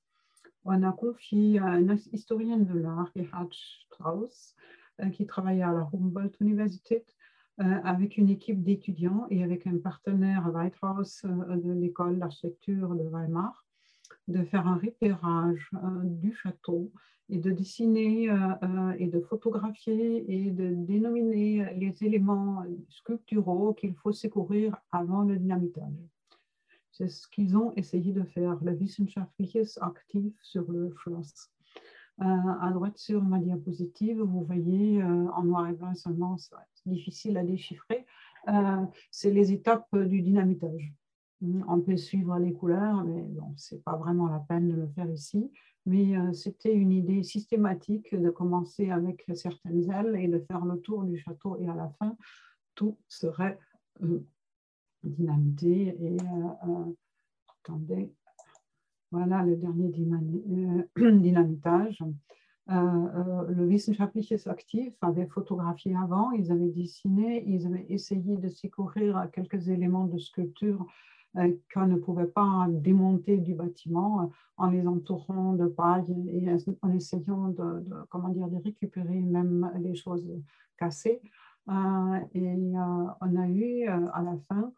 [0.65, 4.55] on a confié à un historien de l'art, Gerhard Strauss,
[5.13, 7.07] qui travaillait à la Humboldt Universität,
[7.59, 13.67] avec une équipe d'étudiants et avec un partenaire Whitehouse euh, de l'école d'architecture de Weimar,
[14.29, 16.93] de faire un repérage euh, du château
[17.31, 18.31] et de dessiner
[18.99, 25.93] et de photographier et de dénominer les éléments sculpturaux qu'il faut secourir avant le dynamitage.
[26.91, 31.51] C'est ce qu'ils ont essayé de faire, le wissenschaftliches Aktiv sur le Schloss.
[32.21, 32.25] Euh,
[32.61, 37.37] à droite sur ma diapositive, vous voyez euh, en noir et blanc seulement, c'est difficile
[37.37, 38.07] à déchiffrer,
[38.49, 40.93] euh, c'est les étapes du dynamitage.
[41.41, 44.75] Hmm, on peut suivre les couleurs, mais bon, ce n'est pas vraiment la peine de
[44.75, 45.53] le faire ici.
[45.87, 51.05] Mais c'était une idée systématique de commencer avec certaines ailes et de faire le tour
[51.05, 52.15] du château et à la fin,
[52.75, 53.59] tout serait
[55.03, 55.97] dynamité.
[55.99, 56.17] Et
[57.49, 58.13] attendez,
[59.11, 61.99] voilà le dernier euh, dynamitage.
[62.71, 68.49] Euh, euh, le Wissenschaftliches Aktiv avait photographié avant, ils avaient dessiné, ils avaient essayé de
[68.49, 70.85] secourir quelques éléments de sculpture
[71.73, 76.49] qu'on ne pouvait pas démonter du bâtiment en les entourant de paille et
[76.83, 80.27] en essayant de, comment dire, de récupérer même les choses
[80.79, 81.21] cassées.
[82.35, 84.73] et on a eu à la fin,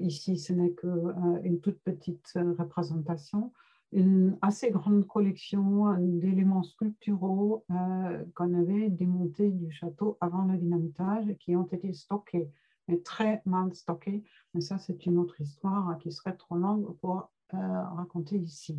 [0.00, 3.52] ici ce n'est qu'une toute petite représentation,
[3.92, 11.34] une assez grande collection d'éléments sculpturaux euh, qu'on avait démontés du château avant le dynamitage
[11.38, 12.50] qui ont été stockés,
[12.88, 14.24] mais très mal stockés.
[14.54, 18.78] Mais ça, c'est une autre histoire qui serait trop longue pour euh, raconter ici.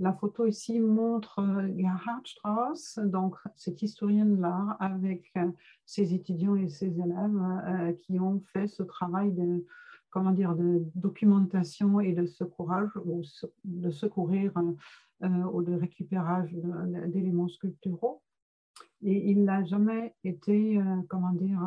[0.00, 5.32] La photo ici montre euh, Gerhard Strauss, donc cet historien de l'art, avec
[5.86, 9.64] ses étudiants et ses élèves qui ont fait ce travail de
[10.10, 13.22] comment dire, de documentation et de secourage, ou
[13.64, 14.52] de secourir
[15.22, 16.52] euh, ou de récupérage
[17.06, 18.22] d'éléments sculpturaux.
[19.02, 21.60] Et il n'a jamais été, euh, comment dire,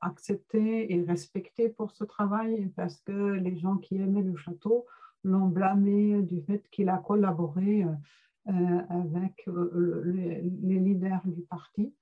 [0.00, 4.86] accepté et respecté pour ce travail parce que les gens qui aimaient le château
[5.26, 11.94] l'ont blâmé du fait qu'il a collaboré euh, avec les leaders du parti.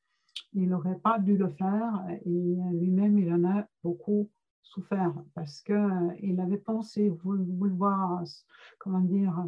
[0.52, 4.30] Il n'aurait pas dû le faire et lui-même, il en a beaucoup
[4.64, 8.22] souffert parce qu'il euh, avait pensé vouloir,
[8.78, 9.46] comment dire,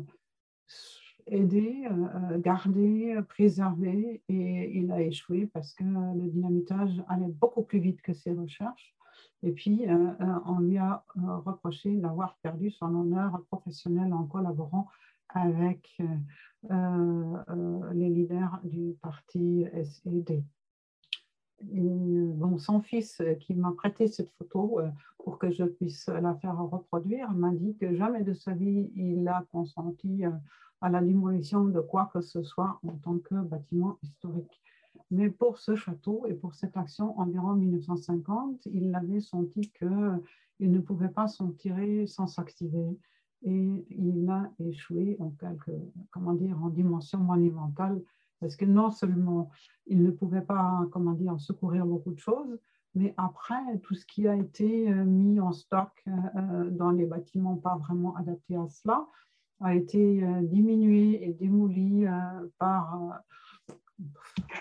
[1.26, 7.62] aider, euh, euh, garder, préserver et il a échoué parce que le dynamitage allait beaucoup
[7.62, 8.95] plus vite que ses recherches.
[9.42, 9.86] Et puis,
[10.46, 14.88] on lui a reproché d'avoir perdu son honneur professionnel en collaborant
[15.28, 15.96] avec
[16.68, 20.42] les leaders du parti SED.
[21.62, 26.06] Euh, bon, son fils euh, qui m'a prêté cette photo euh, pour que je puisse
[26.08, 30.24] la faire reproduire m'a dit que jamais de sa vie il a consenti
[30.82, 34.60] à la démolition de quoi que ce soit en tant que bâtiment historique.
[35.10, 40.20] Mais pour ce château et pour cette action environ 1950, il avait senti qu'il
[40.60, 42.98] ne pouvait pas s'en tirer sans s'activer.
[43.42, 45.72] Et il a échoué en quelque,
[46.10, 48.02] comment dire, en dimension monumentale.
[48.40, 49.50] Parce que non seulement
[49.86, 52.58] il ne pouvait pas, comment dire, secourir beaucoup de choses,
[52.96, 57.04] mais après, tout ce qui a été euh, mis en stock euh, euh, dans les
[57.04, 59.06] bâtiments pas vraiment adaptés à cela
[59.60, 62.04] a été diminué et démoli
[62.58, 63.22] par,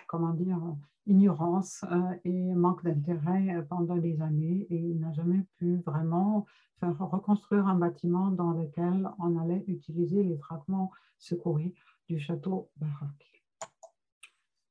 [0.08, 0.60] comment dire,
[1.08, 1.84] ignorance
[2.24, 6.46] et manque d'intérêt pendant des années et il n'a jamais pu vraiment
[6.80, 11.74] faire reconstruire un bâtiment dans lequel on allait utiliser les fragments secourus
[12.08, 13.44] du château baroque.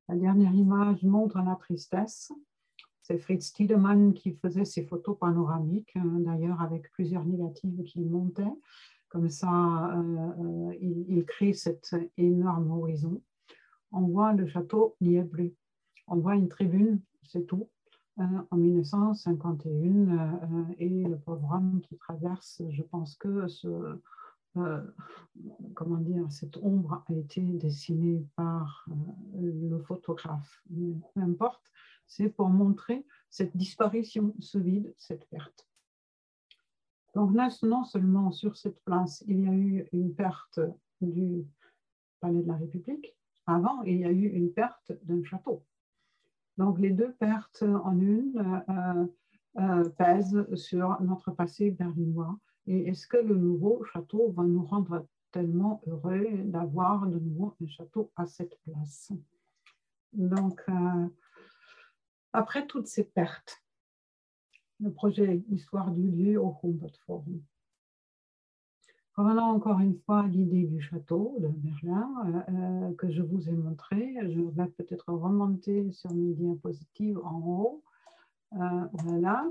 [0.07, 2.31] La dernière image montre la tristesse.
[3.01, 8.43] C'est Fritz Tiedemann qui faisait ces photos panoramiques, euh, d'ailleurs avec plusieurs négatives qu'il montait.
[9.09, 13.21] Comme ça, euh, euh, il, crée cet énorme horizon.
[13.91, 15.53] On voit le château n'y est plus.
[16.07, 17.69] On voit une tribune, c'est tout,
[18.17, 23.99] en 1951, et le pauvre homme qui traverse, je pense que ce,
[24.57, 24.81] euh,
[26.29, 30.63] cette ombre a été dessinée par euh, le photographe.
[30.69, 31.71] peu importe,
[32.07, 35.67] c'est pour montrer cette disparition, ce vide, cette perte.
[37.15, 37.31] Donc
[37.63, 40.59] non seulement sur cette place, il y a eu une perte
[41.01, 41.45] du
[42.19, 43.15] Palais de la République,
[43.47, 45.63] avant, il y a eu une perte d'un château.
[46.57, 48.63] Donc les deux pertes en une
[49.57, 55.07] euh, pèsent sur notre passé berlinois et est-ce que le nouveau château va nous rendre
[55.31, 59.11] tellement heureux d'avoir de nouveau un château à cette place?
[60.13, 61.07] Donc, euh,
[62.33, 63.63] après toutes ces pertes,
[64.79, 67.41] le projet Histoire du lieu au Humboldt Forum.
[69.17, 73.47] Revenons encore une fois à l'idée du château de Berlin euh, euh, que je vous
[73.47, 74.13] ai montré.
[74.23, 77.83] Je vais peut-être remonter sur mes diapositives en haut.
[78.51, 79.45] voilà.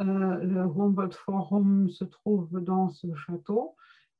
[0.00, 3.74] Euh, le Humboldt Forum se trouve dans ce château.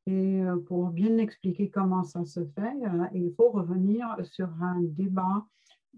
[0.07, 2.75] Et pour bien expliquer comment ça se fait,
[3.13, 5.45] il faut revenir sur un débat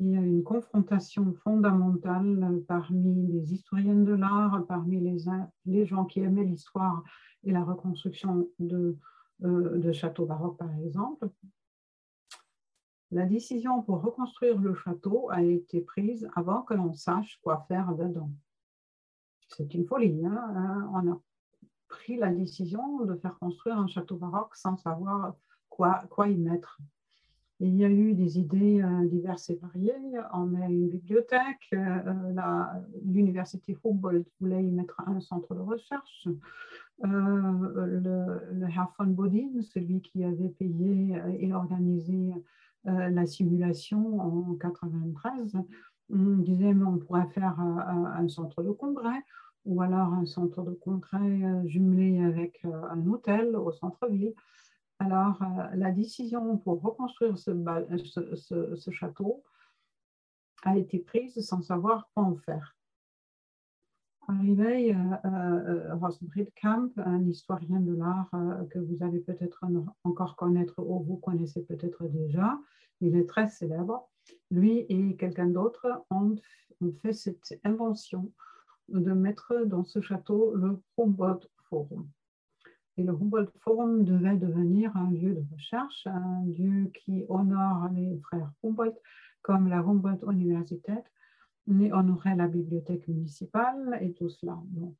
[0.00, 5.18] il y a une confrontation fondamentale parmi les historiens de l'art, parmi les,
[5.66, 7.04] les, gens qui aimaient l'histoire
[7.44, 8.96] et la reconstruction de,
[9.40, 11.28] de châteaux baroques, par exemple.
[13.10, 17.94] La décision pour reconstruire le château a été prise avant que l'on sache quoi faire
[17.94, 18.30] dedans
[19.50, 20.24] c'est une folie.
[20.24, 20.90] Hein, hein.
[20.94, 21.20] On a
[21.88, 25.34] pris la décision de faire construire un château baroque sans savoir
[25.68, 26.78] quoi, quoi y mettre.
[27.62, 29.92] Il y a eu des idées euh, diverses et variées.
[30.32, 31.68] On met une bibliothèque.
[31.74, 32.14] Euh,
[33.04, 36.28] L'université Humboldt voulait y mettre un centre de recherche.
[37.04, 38.66] Euh, le, le,
[38.98, 42.32] von Bodin, celui qui avait payé et organisé
[42.84, 45.54] la simulation en 93,
[46.10, 49.22] on disait on pourrait faire un centre de congrès
[49.64, 54.34] ou alors un centre de congrès jumelé avec un hôtel au centre-ville.
[54.98, 55.38] Alors,
[55.74, 59.42] la décision pour reconstruire ce, château
[60.62, 62.76] a été prise sans savoir quoi en faire.
[64.30, 68.30] Arrivé, euh, euh, Kamp, un historien de l'art
[68.70, 69.64] que vous allez peut-être
[70.04, 72.56] encore connaître ou vous connaissez peut-être déjà,
[73.00, 74.08] il est très célèbre.
[74.52, 76.36] Lui et quelqu'un d'autre ont,
[77.02, 78.30] fait cette invention
[78.88, 82.08] de mettre dans ce château le Humboldt Forum.
[82.98, 88.16] Et le Humboldt Forum devait devenir un lieu de recherche, un lieu qui honore les
[88.20, 88.96] frères Humboldt,
[89.42, 91.02] comme la Humboldt Universität,
[91.66, 94.58] mais honorait la bibliothèque municipale et tout cela.
[94.68, 94.94] Donc,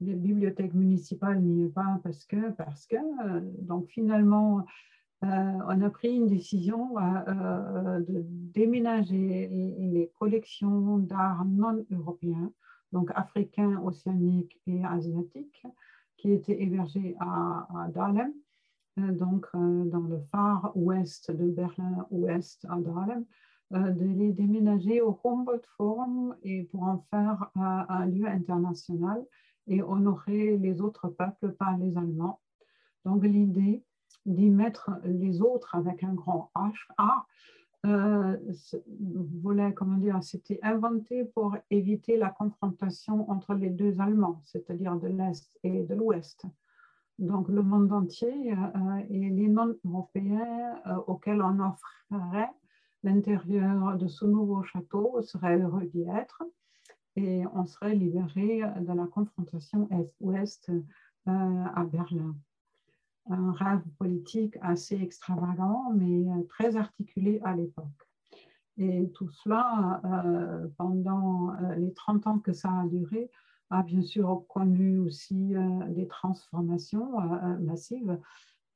[0.00, 4.64] la bibliothèque municipale n'y est pas parce que, parce que, euh, donc finalement,
[5.24, 5.26] euh,
[5.68, 12.52] on a pris une décision euh, de déménager les collections d'art non européens,
[12.92, 15.66] donc africains, océaniques et asiatiques,
[16.18, 18.32] qui étaient hébergées à, Dahlem,
[18.98, 23.24] euh, donc dans le phare ouest de Berlin, ouest à Dahlem,
[23.74, 29.24] de les déménager au Humboldt Forum et pour en faire un lieu international
[29.66, 32.40] et honorer les autres peuples, pas les Allemands.
[33.04, 33.84] Donc l'idée,
[34.26, 37.26] d'y mettre les autres avec un grand H, A,
[37.86, 38.36] euh,
[39.76, 45.50] comment dire, c'était inventé pour éviter la confrontation entre les deux Allemands, c'est-à-dire de l'Est
[45.62, 46.46] et de l'Ouest.
[47.18, 52.50] Donc le monde entier euh, et les non-européens euh, auxquels on offrirait
[53.04, 56.42] l'intérieur de ce nouveau château seraient heureux d'y être
[57.14, 60.72] et on serait libéré de la confrontation Est-Ouest
[61.26, 62.34] à Berlin
[63.30, 67.86] un rêve politique assez extravagant, mais euh, très articulé à l'époque.
[68.76, 73.30] Et tout cela, euh, pendant euh, les 30 ans que ça a duré,
[73.70, 75.54] a bien sûr connu aussi
[75.88, 77.18] des transformations
[77.60, 78.18] massives.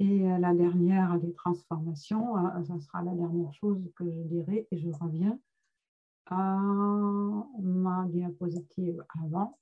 [0.01, 2.35] Et la dernière des transformations,
[2.65, 5.39] ça sera la dernière chose que je dirai, et je reviens
[6.27, 6.57] à
[7.61, 9.59] ma diapositive avant,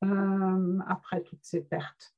[0.00, 2.14] après toutes ces pertes.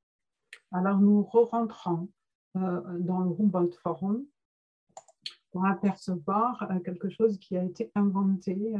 [0.72, 2.09] Alors nous re-rentrons
[2.57, 4.24] euh, dans le Humboldt Forum
[5.51, 8.74] pour apercevoir euh, quelque chose qui a été inventé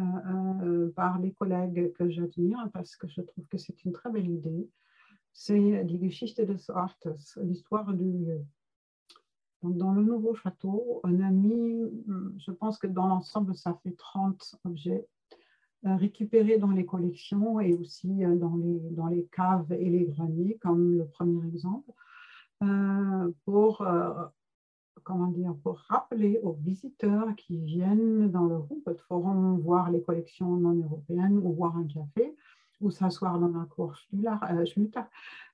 [0.65, 4.29] euh, par les collègues que j'admire parce que je trouve que c'est une très belle
[4.29, 4.69] idée.
[5.33, 5.85] C'est
[7.43, 8.45] l'histoire du lieu.
[9.63, 11.83] Dans le nouveau château, on a mis,
[12.39, 15.07] je pense que dans l'ensemble, ça fait 30 objets
[15.83, 20.99] récupérés dans les collections et aussi dans les, dans les caves et les greniers, comme
[20.99, 21.91] le premier exemple,
[22.63, 24.13] euh, pour, euh,
[25.03, 30.57] comment dire, pour rappeler aux visiteurs qui viennent dans le Humboldt Forum voir les collections
[30.57, 32.37] non européennes ou voir un café
[32.81, 35.01] ou s'asseoir dans la cour Schluter,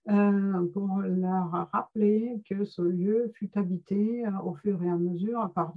[0.09, 5.72] euh, pour leur rappeler que ce lieu fut habité au fur et à mesure par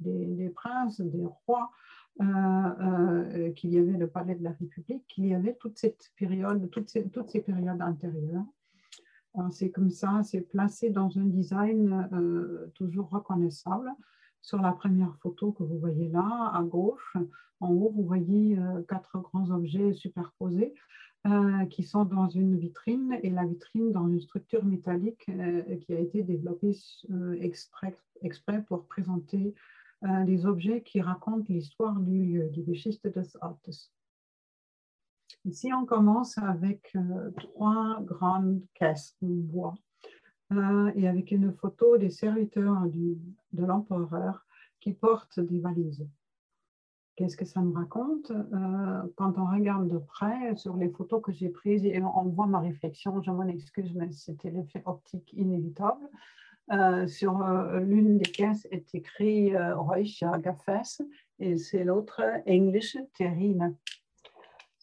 [0.00, 1.70] des, princes, des rois,
[2.20, 6.12] euh, euh, qu'il y avait le palais de la République, qu'il y avait toute cette
[6.16, 8.44] période, toutes ces, toutes ces périodes antérieures.
[9.50, 13.90] C'est comme ça, c'est placé dans un design euh, toujours reconnaissable.
[14.44, 17.16] Sur la première photo que vous voyez là, à gauche,
[17.60, 20.74] en haut, vous voyez quatre grands objets superposés
[21.70, 25.30] qui sont dans une vitrine et la vitrine dans une structure métallique
[25.80, 26.76] qui a été développée
[27.40, 29.54] exprès pour présenter
[30.02, 33.90] des objets qui racontent l'histoire du lieu, die Geschichte des Ortes.
[35.46, 39.74] Ici, on commence avec euh, trois grandes caisses en bois
[40.94, 43.18] et avec une photo des serviteurs du,
[43.52, 44.46] de l'empereur
[44.80, 46.06] qui portent des valises.
[47.16, 48.32] Qu'est-ce que ça nous raconte?
[48.32, 52.46] Euh, Quand on regarde de près sur les photos que j'ai prises et on voit
[52.46, 56.08] ma réflexion, je m'en excuse, mais c'était l'effet optique inévitable.
[56.72, 59.76] Euh, sur euh, l'une des caisses est écrit euh,
[60.38, 61.02] Gaffes
[61.38, 63.76] et c'est l'autre English Terrine.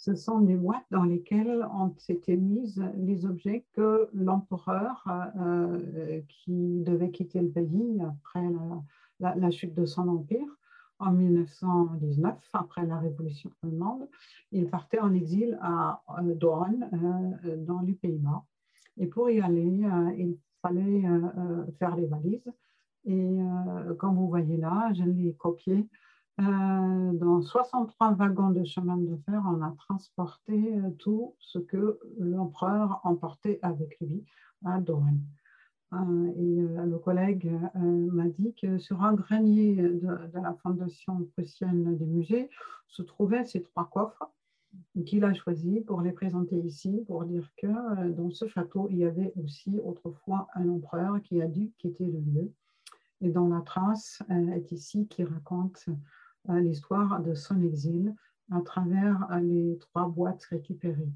[0.01, 5.05] Ce sont des boîtes dans lesquelles ont été mis les objets que l'empereur,
[5.37, 8.47] euh, qui devait quitter le pays après
[9.19, 10.57] la, chute de son empire,
[10.97, 14.07] en 1919, après la Révolution allemande,
[14.51, 16.01] il partait en exil à
[16.35, 16.89] Doorn,
[17.67, 18.43] dans les Pays-Bas.
[18.97, 19.85] Et pour y aller,
[20.17, 22.51] il fallait euh, euh, faire les valises.
[23.05, 25.87] Et euh, comme vous voyez là, je l'ai copié.
[26.37, 33.59] Dans 63 wagons de chemin de fer, on a transporté tout ce que l'empereur emportait
[33.61, 34.23] avec lui
[34.65, 35.19] à Doren.
[35.93, 42.49] et le collègue m'a dit que sur un grenier de, la Fondation prussienne des musées
[42.87, 44.31] se trouvaient ces trois coffres
[45.05, 49.05] qu'il a choisi pour les présenter ici, pour dire que dans ce château, il y
[49.05, 52.53] avait aussi autrefois un empereur qui a dû quitter le lieu.
[53.21, 55.85] Et dans la trace est ici qui raconte
[56.49, 58.15] l'histoire de son exil
[58.51, 61.13] à travers les trois boîtes récupérées.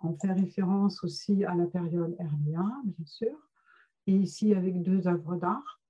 [0.00, 3.36] On fait référence aussi à la période RDA, bien sûr,
[4.06, 5.80] et ici avec deux œuvres d'art.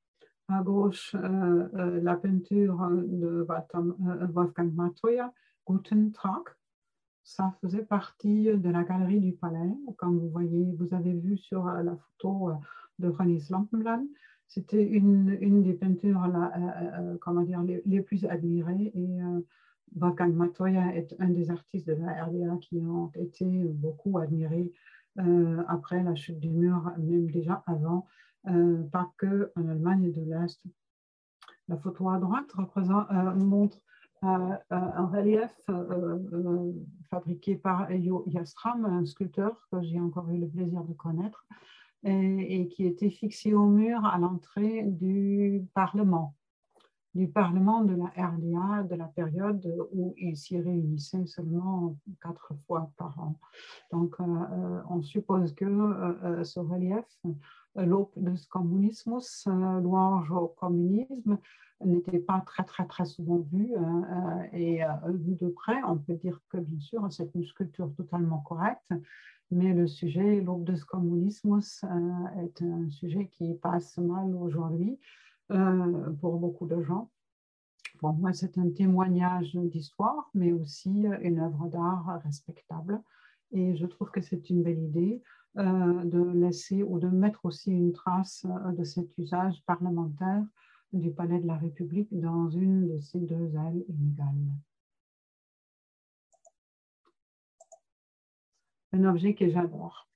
[0.49, 5.31] À gauche, euh, euh, la peinture de euh, Wolfgang Matoya,
[5.67, 6.43] Guten Tag.
[7.23, 9.77] Ça faisait partie de la galerie du palais.
[9.99, 12.53] Comme vous voyez, vous avez vu sur la photo
[12.99, 14.07] de René Lampenland,
[14.49, 16.27] c'était une, une, des peintures
[17.21, 18.93] comment dire, les, plus admirées.
[18.95, 19.19] Et
[19.95, 24.73] Wolfgang Matoya est un des artistes de la RDA qui ont été beaucoup admirés
[25.21, 28.07] euh, après la chute du mur, même déjà avant,
[28.49, 30.63] euh, pas que en Allemagne de l'Est.
[31.67, 33.79] La photo à droite représente, euh, montre
[34.21, 35.55] un relief
[37.09, 41.47] fabriqué par Eyo Yastram, un sculpteur que j'ai encore eu le plaisir de connaître,
[42.05, 46.35] et, et qui était fixé au mur à l'entrée du Parlement
[47.19, 52.93] du Parlement de la RDA de la période où il s'y réunissait seulement quatre fois
[52.97, 53.35] par an.
[53.91, 57.05] Donc, euh, euh, on suppose que euh, ce relief,
[57.75, 59.19] l'aube de ce communisme,
[59.83, 61.39] louange au communisme,
[61.85, 63.73] n'était pas très, très, très souvent vu.
[64.53, 68.93] et vu de près, on peut dire que, bien sûr, c'est une sculpture totalement correcte,
[69.51, 71.59] mais le sujet, ce communisme,
[72.39, 74.99] est un sujet qui passe mal aujourd'hui
[75.51, 77.11] euh, pour beaucoup de gens.
[77.99, 83.01] Pour moi, c'est un témoignage d'histoire, mais aussi une œuvre d'art respectable.
[83.53, 85.23] Et je trouve que c'est une belle idée
[85.57, 90.45] euh, de laisser ou de mettre aussi une trace euh, de cet usage parlementaire
[90.93, 94.53] du Palais de la République dans une de ces deux ailes inégales.
[98.93, 100.09] Un objet que j'adore.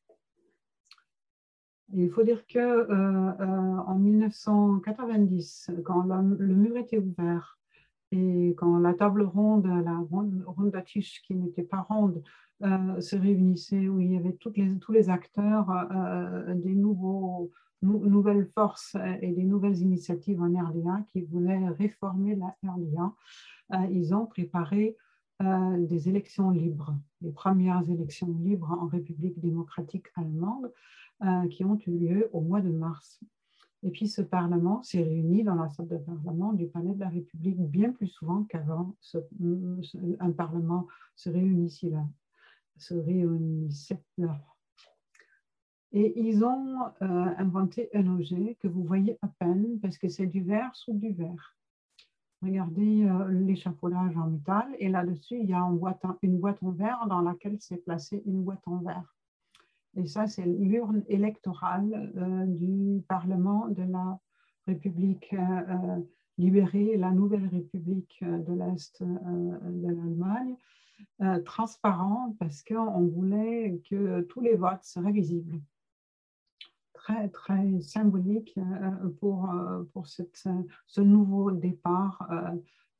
[1.94, 7.58] Il faut dire que euh, euh, en 1990, quand le mur était ouvert
[8.10, 12.22] et quand la table ronde, la ronde, ronde qui n'était pas ronde,
[12.62, 15.68] euh, se réunissait, où il y avait toutes les, tous les acteurs
[16.54, 16.74] des
[17.82, 24.26] nouvelles forces et des nouvelles initiatives en RDA qui voulaient réformer la RDA, ils ont
[24.26, 24.96] préparé
[25.40, 30.72] des élections libres, les premières élections libres en République démocratique allemande,
[31.24, 33.20] euh, qui ont eu lieu au mois de mars.
[33.84, 37.10] Et puis ce Parlement s'est réuni dans la salle de Parlement du Palais de la
[37.10, 38.96] République bien plus souvent qu'avant
[40.18, 42.04] un Parlement se réunissait là,
[42.76, 44.40] se réunissait là.
[45.92, 50.26] Et ils ont euh, inventé un objet que vous voyez à peine parce que c'est
[50.26, 51.56] du verre sous du verre.
[52.42, 57.06] Regardez euh, l'échafaudage en métal et là-dessus, il y a une boîte, une en verre
[57.08, 59.14] dans laquelle s'est placée une boîte en verre.
[59.94, 64.18] Et ça, c'est l'urne électorale euh, du Parlement de la
[64.66, 66.00] République euh,
[66.36, 70.56] libérée, la nouvelle République de l'Est de l'Allemagne,
[71.44, 75.60] transparent parce qu'on voulait que tous les votes seraient visibles.
[77.04, 78.56] Très, très symbolique
[79.18, 79.52] pour,
[79.92, 80.48] pour cette,
[80.86, 82.28] ce nouveau départ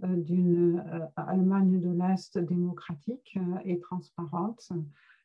[0.01, 0.83] d'une
[1.15, 4.73] Allemagne de l'Est démocratique et transparente.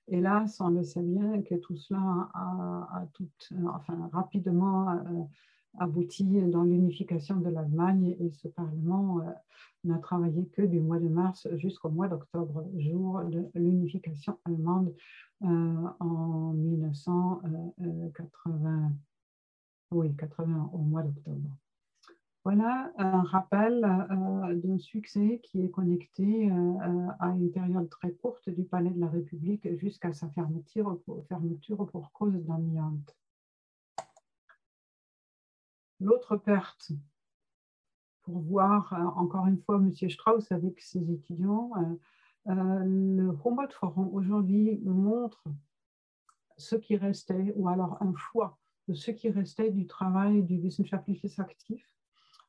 [0.09, 3.27] Hélas, on le sait bien que tout cela a, tout,
[3.67, 5.23] enfin, rapidement euh,
[5.79, 9.23] abouti dans l'unification de l'Allemagne et ce Parlement euh,
[9.83, 14.93] n'a travaillé que du mois de mars jusqu'au mois d'octobre, jour de l'unification allemande
[15.43, 18.91] euh, en 1980,
[19.91, 21.55] oui, 80 au mois d'octobre.
[22.43, 28.49] Voilà un rappel euh, d'un succès qui est connecté euh, à une période très courte
[28.49, 30.97] du Palais de la République jusqu'à sa fermeture,
[31.27, 33.17] fermeture pour cause d'amiante.
[35.99, 36.91] L'autre perte,
[38.23, 39.91] pour voir euh, encore une fois M.
[40.09, 41.71] Strauss avec ses étudiants,
[42.45, 45.43] le Humboldt Forum aujourd'hui montre
[46.57, 51.39] ce qui restait, ou alors un choix de ce qui restait du travail du Wissenschaftliches
[51.39, 51.85] Aktiv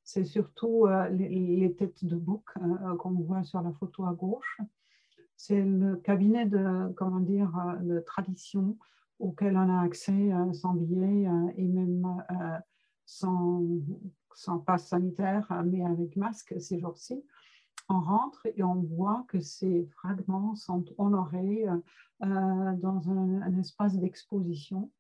[0.09, 4.59] c'est surtout euh, les, têtes de bouc euh, qu'on voit sur la photo à gauche.
[5.37, 8.79] C'est le cabinet de, comment dire, euh, de tradition
[9.19, 12.07] auquel on a accès sans billet et même
[13.09, 13.63] sans,
[14.35, 17.25] sans passe sanitaire, mais avec masque ces jours-ci.
[17.89, 21.65] On rentre et on voit que ces fragments sont honorés
[22.21, 24.91] dans un espace d'exposition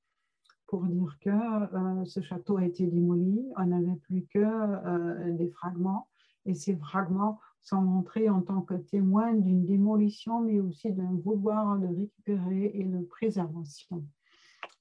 [0.68, 5.48] pour dire que euh, ce château a été démoli, on n'avait plus que euh, des
[5.48, 6.08] fragments,
[6.44, 11.78] et ces fragments sont montrés en tant que témoins d'une démolition, mais aussi d'un vouloir
[11.78, 14.04] de récupérer et de préservation.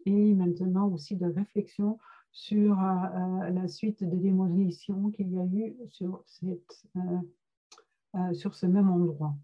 [0.05, 1.99] Et maintenant aussi de réflexion
[2.32, 5.75] sur euh, la suite des démolitions qu'il y a eu
[8.15, 9.36] euh, sur ce même endroit.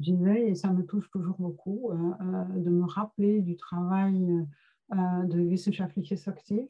[0.00, 4.46] J'y vais et ça me touche toujours beaucoup de me rappeler du travail
[4.90, 6.66] de Wissenschaftliches Aktiv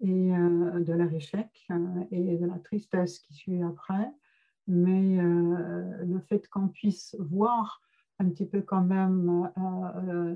[0.00, 4.10] et euh, de leur échec euh, et de la tristesse qui suit après.
[4.66, 7.80] Mais euh, le fait qu'on puisse voir
[8.18, 9.50] un petit peu quand même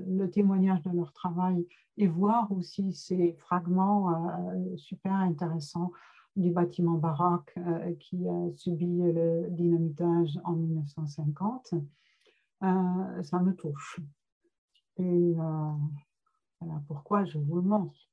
[0.07, 1.67] le témoignage de leur travail
[1.97, 4.09] et voir aussi ces fragments
[4.77, 5.91] super intéressants
[6.35, 7.53] du bâtiment baroque
[7.99, 11.73] qui a subi le dynamitage en 1950,
[12.61, 13.99] ça me touche.
[14.97, 18.09] Et voilà pourquoi je vous le montre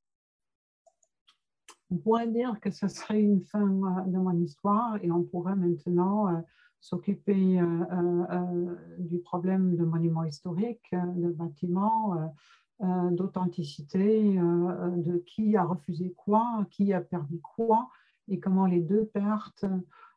[1.90, 5.56] on pourrait dire que ce serait une fin euh, de mon histoire et on pourrait
[5.56, 6.40] maintenant euh,
[6.80, 12.32] s'occuper euh, du problème de monuments historiques, de bâtiments,
[12.80, 17.90] d'authenticité, de qui a refusé quoi, qui a perdu quoi
[18.28, 19.66] et comment les deux pertes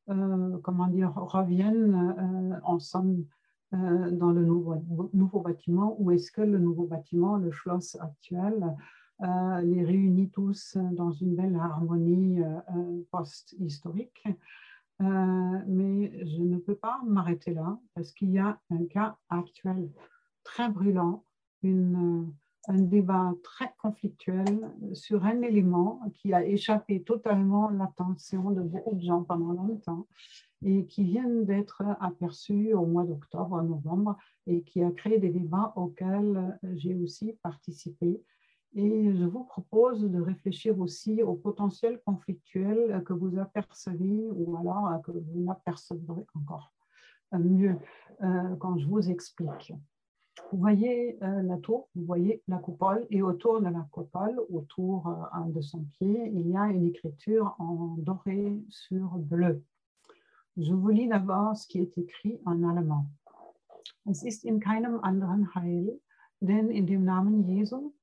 [0.08, 3.26] comment dire, reviennent ensemble
[3.74, 8.76] dans le nouveau, bâtiment ou est-ce que le nouveau bâtiment, le Schloss actuel,
[9.22, 13.02] euh, les réunit tous dans une belle harmonie euh,
[15.02, 19.90] euh, mais je ne peux pas m'arrêter là parce qu'il y a un cas actuel
[20.44, 21.24] très brûlant,
[21.64, 29.02] un débat très conflictuel sur un élément qui a échappé totalement l'attention de beaucoup de
[29.02, 30.08] gens pendant longtemps
[30.66, 34.18] et qui vient d'être aperçu au mois d'octobre, novembre,
[34.48, 38.22] et qui a créé des débats auxquels j'ai aussi participé
[38.76, 45.02] et je vous propose de réfléchir aussi au potentiel conflictuel que vous apercevez ou alors
[45.04, 46.74] que vous n'apercevrez encore
[47.40, 47.78] mieux
[48.22, 49.74] euh, quand je vous explique.
[50.52, 55.08] Vous voyez euh, la tour, vous voyez la coupole, et autour de la coupole, autour
[55.08, 59.64] euh, de son pied, il y a une écriture en doré sur bleu.
[60.58, 63.06] Je vous lis d'abord ce qui est écrit en allemand.
[64.06, 66.00] Es ist in keinem anderen Heil,
[66.42, 67.94] denn in dem Namen Jesu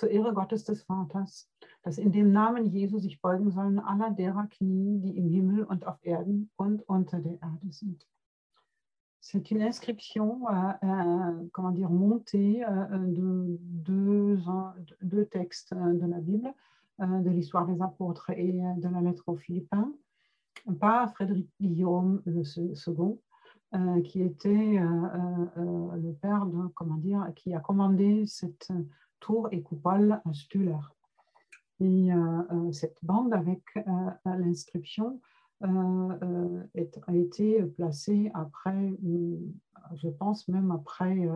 [0.00, 1.46] zur Ehre Gottes des Vaters,
[1.82, 5.86] dass in dem Namen Jesu sich beugen sollen aller derer Knie, die im Himmel und
[5.86, 8.06] auf Erden und unter der Erde sind.
[9.22, 13.58] C'est une inscription, euh, euh, comment dire, montée euh, de
[15.02, 16.54] deux, textes de la Bible,
[17.00, 19.92] euh, de l'histoire des apôtres et de la lettre aux Philippins,
[20.78, 23.18] par Frédéric Guillaume II,
[23.74, 28.72] euh, qui était euh, le père de, comment dire, qui a commandé cette
[29.20, 30.76] tour et coupole Stuller.
[31.80, 33.82] Et euh, euh, cette bande avec euh,
[34.24, 35.20] l'inscription
[35.62, 38.96] a été placée après,
[39.94, 41.28] je pense même après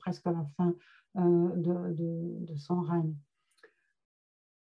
[0.00, 0.74] presque la fin
[1.14, 3.14] de, son règne.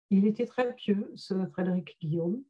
[0.09, 2.41] Il était très pieux, ce Frédéric Guillaume,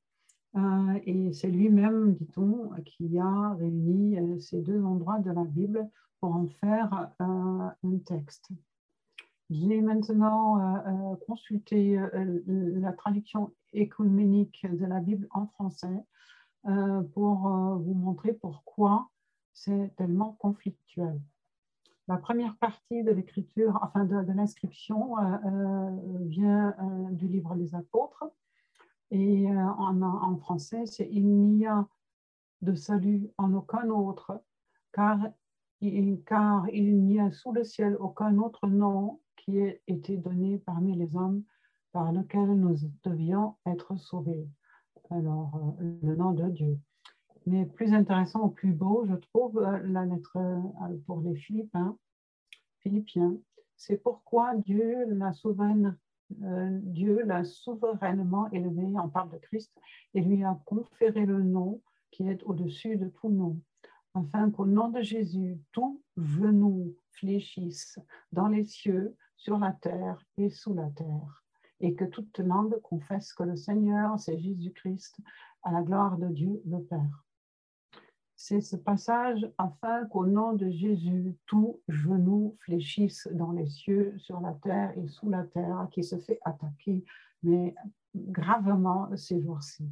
[1.07, 5.91] et c'est lui-même, dit-on, qui a réuni ces deux endroits de la Bible
[6.21, 7.75] pour en faire un
[8.07, 8.53] texte.
[9.51, 16.05] J'ai maintenant euh, euh, consulté euh, la traduction économique de la Bible en français
[17.13, 19.11] pour vous montrer pourquoi
[19.53, 21.21] c'est tellement conflictuel.
[22.09, 25.15] La première partie de l'écriture, enfin de, l'inscription,
[26.21, 26.75] vient
[27.11, 28.25] du livre des apôtres.
[29.11, 31.87] Et en, français, c'est Il n'y a
[32.63, 34.41] de salut en aucun autre,
[34.91, 35.19] car
[35.83, 41.17] il n'y a sous le ciel aucun autre nom qui a été donné parmi les
[41.17, 41.43] hommes
[41.93, 44.49] par lequel nous devions être sauvés.
[45.11, 46.79] Alors, euh, le nom de Dieu.
[47.47, 51.97] Mais plus intéressant ou plus beau, je trouve euh, la lettre euh, pour les Philippiens.
[52.81, 53.37] Philippiens.
[53.77, 55.95] C'est pourquoi Dieu l'a souverainement
[58.51, 59.73] élevé, on parle de Christ,
[60.15, 63.61] et lui a conféré le nom qui est au-dessus de tout nom,
[64.15, 67.99] afin qu'au nom de Jésus, tout genou fléchisse
[68.33, 71.45] dans les cieux, sur la terre et sous la terre,
[71.81, 75.19] et que toute langue confesse que le Seigneur, c'est Jésus-Christ,
[75.63, 77.25] à la gloire de Dieu le Père.
[78.37, 84.41] C'est ce passage afin qu'au nom de Jésus, tout genou fléchisse dans les cieux, sur
[84.41, 87.05] la terre et sous la terre, qui se fait attaquer,
[87.43, 87.75] mais
[88.15, 89.89] gravement ces jours-ci.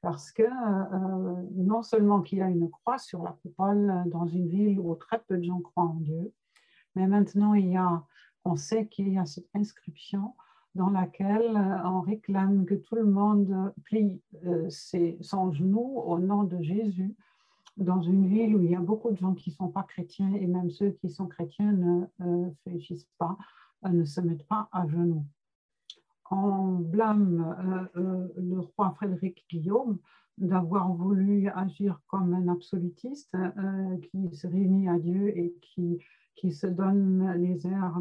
[0.00, 4.48] Parce que euh, non seulement qu'il y a une croix sur la coupole dans une
[4.48, 6.32] ville où très peu de gens croient en Dieu,
[6.94, 8.04] mais maintenant il y a
[8.46, 10.34] on sait qu'il y a cette inscription
[10.74, 14.20] dans laquelle on réclame que tout le monde plie
[14.68, 17.14] ses, son genou au nom de Jésus
[17.76, 20.32] dans une ville où il y a beaucoup de gens qui ne sont pas chrétiens
[20.34, 23.36] et même ceux qui sont chrétiens ne euh, fléchissent pas,
[23.84, 25.24] ne se mettent pas à genoux.
[26.30, 29.98] On blâme le roi Frédéric Guillaume
[30.38, 35.98] d'avoir voulu agir comme un absolutiste euh, qui se réunit à Dieu et qui,
[36.36, 37.98] qui se donne les airs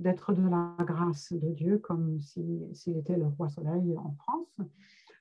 [0.00, 4.68] d'être de, la grâce de Dieu, comme s'il était le roi soleil en France.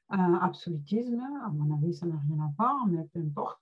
[0.09, 3.61] Un absolutisme, à mon avis, ça n'a rien à voir, mais peu importe.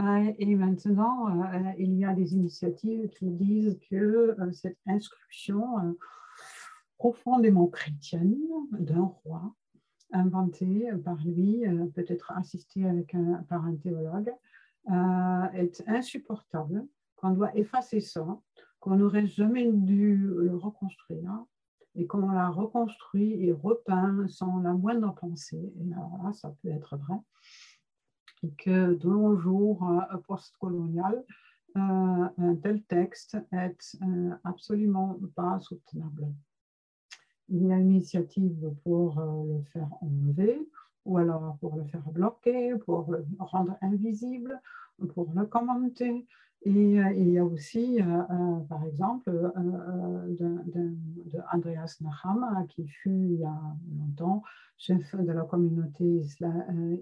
[0.00, 5.96] Euh, et maintenant, euh, il y a des initiatives qui disent que cette inscription
[6.98, 8.36] profondément chrétienne
[8.72, 9.54] d'un roi
[10.12, 13.14] inventé par lui, euh, peut-être assisté avec
[13.48, 14.32] par un théologue,
[14.90, 16.86] euh, est insupportable,
[17.18, 18.26] qu'on doit effacer ça,
[18.80, 21.44] qu'on n'aurait jamais dû le reconstruire
[21.94, 25.72] et qu'on l'a reconstruit et repeint sans la moindre pensée.
[25.80, 27.16] Et là, ça peut être vrai.
[28.44, 31.24] Et que de nos jours euh, post-colonial,
[31.74, 33.76] un tel texte est
[34.42, 36.32] absolument pas soutenable
[37.48, 40.68] il y a une initiative pour euh, le faire enlever,
[41.04, 44.60] ou alors pour le faire bloquer, pour le rendre invisible,
[45.14, 46.26] pour le commenter.
[46.62, 50.96] Et euh, il y a aussi, euh, par exemple, de,
[51.52, 53.60] Andreas Naham, qui fut il y a
[53.96, 54.42] longtemps
[54.76, 56.22] chef de la communauté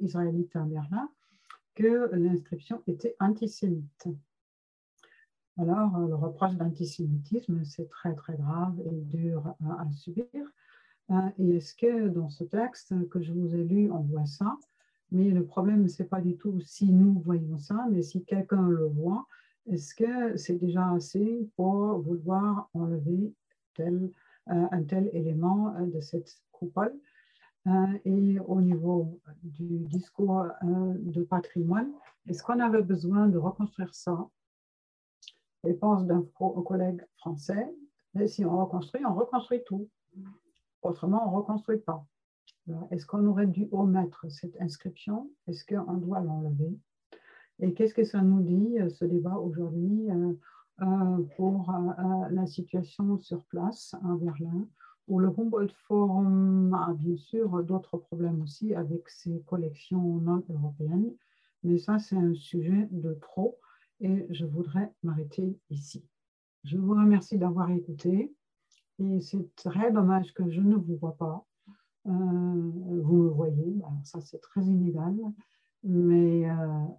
[0.02, 1.08] israélite à Berlin,
[1.74, 4.08] que l'inscription était antisémite.
[5.58, 10.26] Alors, euh, le reproche d'antisémitisme, c'est très, très grave et dur à, subir.
[11.10, 14.56] Euh, et est-ce que dans ce texte que je vous ai lu, on voit ça?
[15.12, 18.68] Mais le problème, ce n'est pas du tout si nous voyons ça, mais si quelqu'un
[18.68, 19.26] le voit,
[19.66, 23.32] est-ce que c'est déjà assez pour vouloir enlever
[23.80, 24.08] euh,
[24.46, 26.94] un tel élément de cette coupole?
[28.04, 31.90] Et au niveau du discours de patrimoine,
[32.28, 34.28] est-ce qu'on avait besoin de reconstruire ça?
[35.80, 36.24] Pense d'un
[36.64, 37.74] collègue français,
[38.26, 39.88] si on reconstruit, on reconstruit tout.
[40.82, 42.06] Autrement, on ne reconstruit pas.
[42.90, 45.30] Est-ce qu'on aurait dû omettre cette inscription?
[45.46, 46.76] Est-ce qu'on doit l'enlever?
[47.60, 50.32] Et qu'est-ce que ça nous dit, euh, ce débat aujourd'hui, euh,
[50.82, 51.72] euh, pour
[52.30, 54.68] la situation sur place à Berlin,
[55.08, 61.14] où le Humboldt Forum a bien sûr d'autres problèmes aussi avec ses collections non européennes,
[61.62, 63.58] mais ça, c'est un sujet de trop
[64.00, 66.04] et je voudrais m'arrêter ici.
[66.64, 68.34] Je vous remercie d'avoir écouté
[68.98, 71.46] et c'est très dommage que je ne vous vois pas.
[72.08, 75.16] Euh, vous me voyez, ça c'est très inégal,
[75.82, 76.54] mais euh,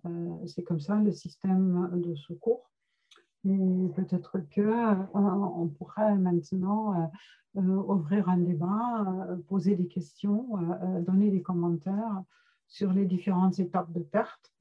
[0.05, 2.69] euh, c'est comme ça le système de secours.
[3.45, 7.09] Et peut-être qu'on pourrait maintenant
[7.55, 9.05] ouvrir un débat,
[9.47, 10.49] poser des questions,
[11.05, 12.23] donner des commentaires
[12.67, 14.53] sur les différentes étapes de perte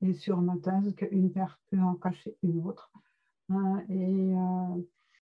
[0.00, 2.90] et sur ma thèse qu'une perte peut en cacher une autre.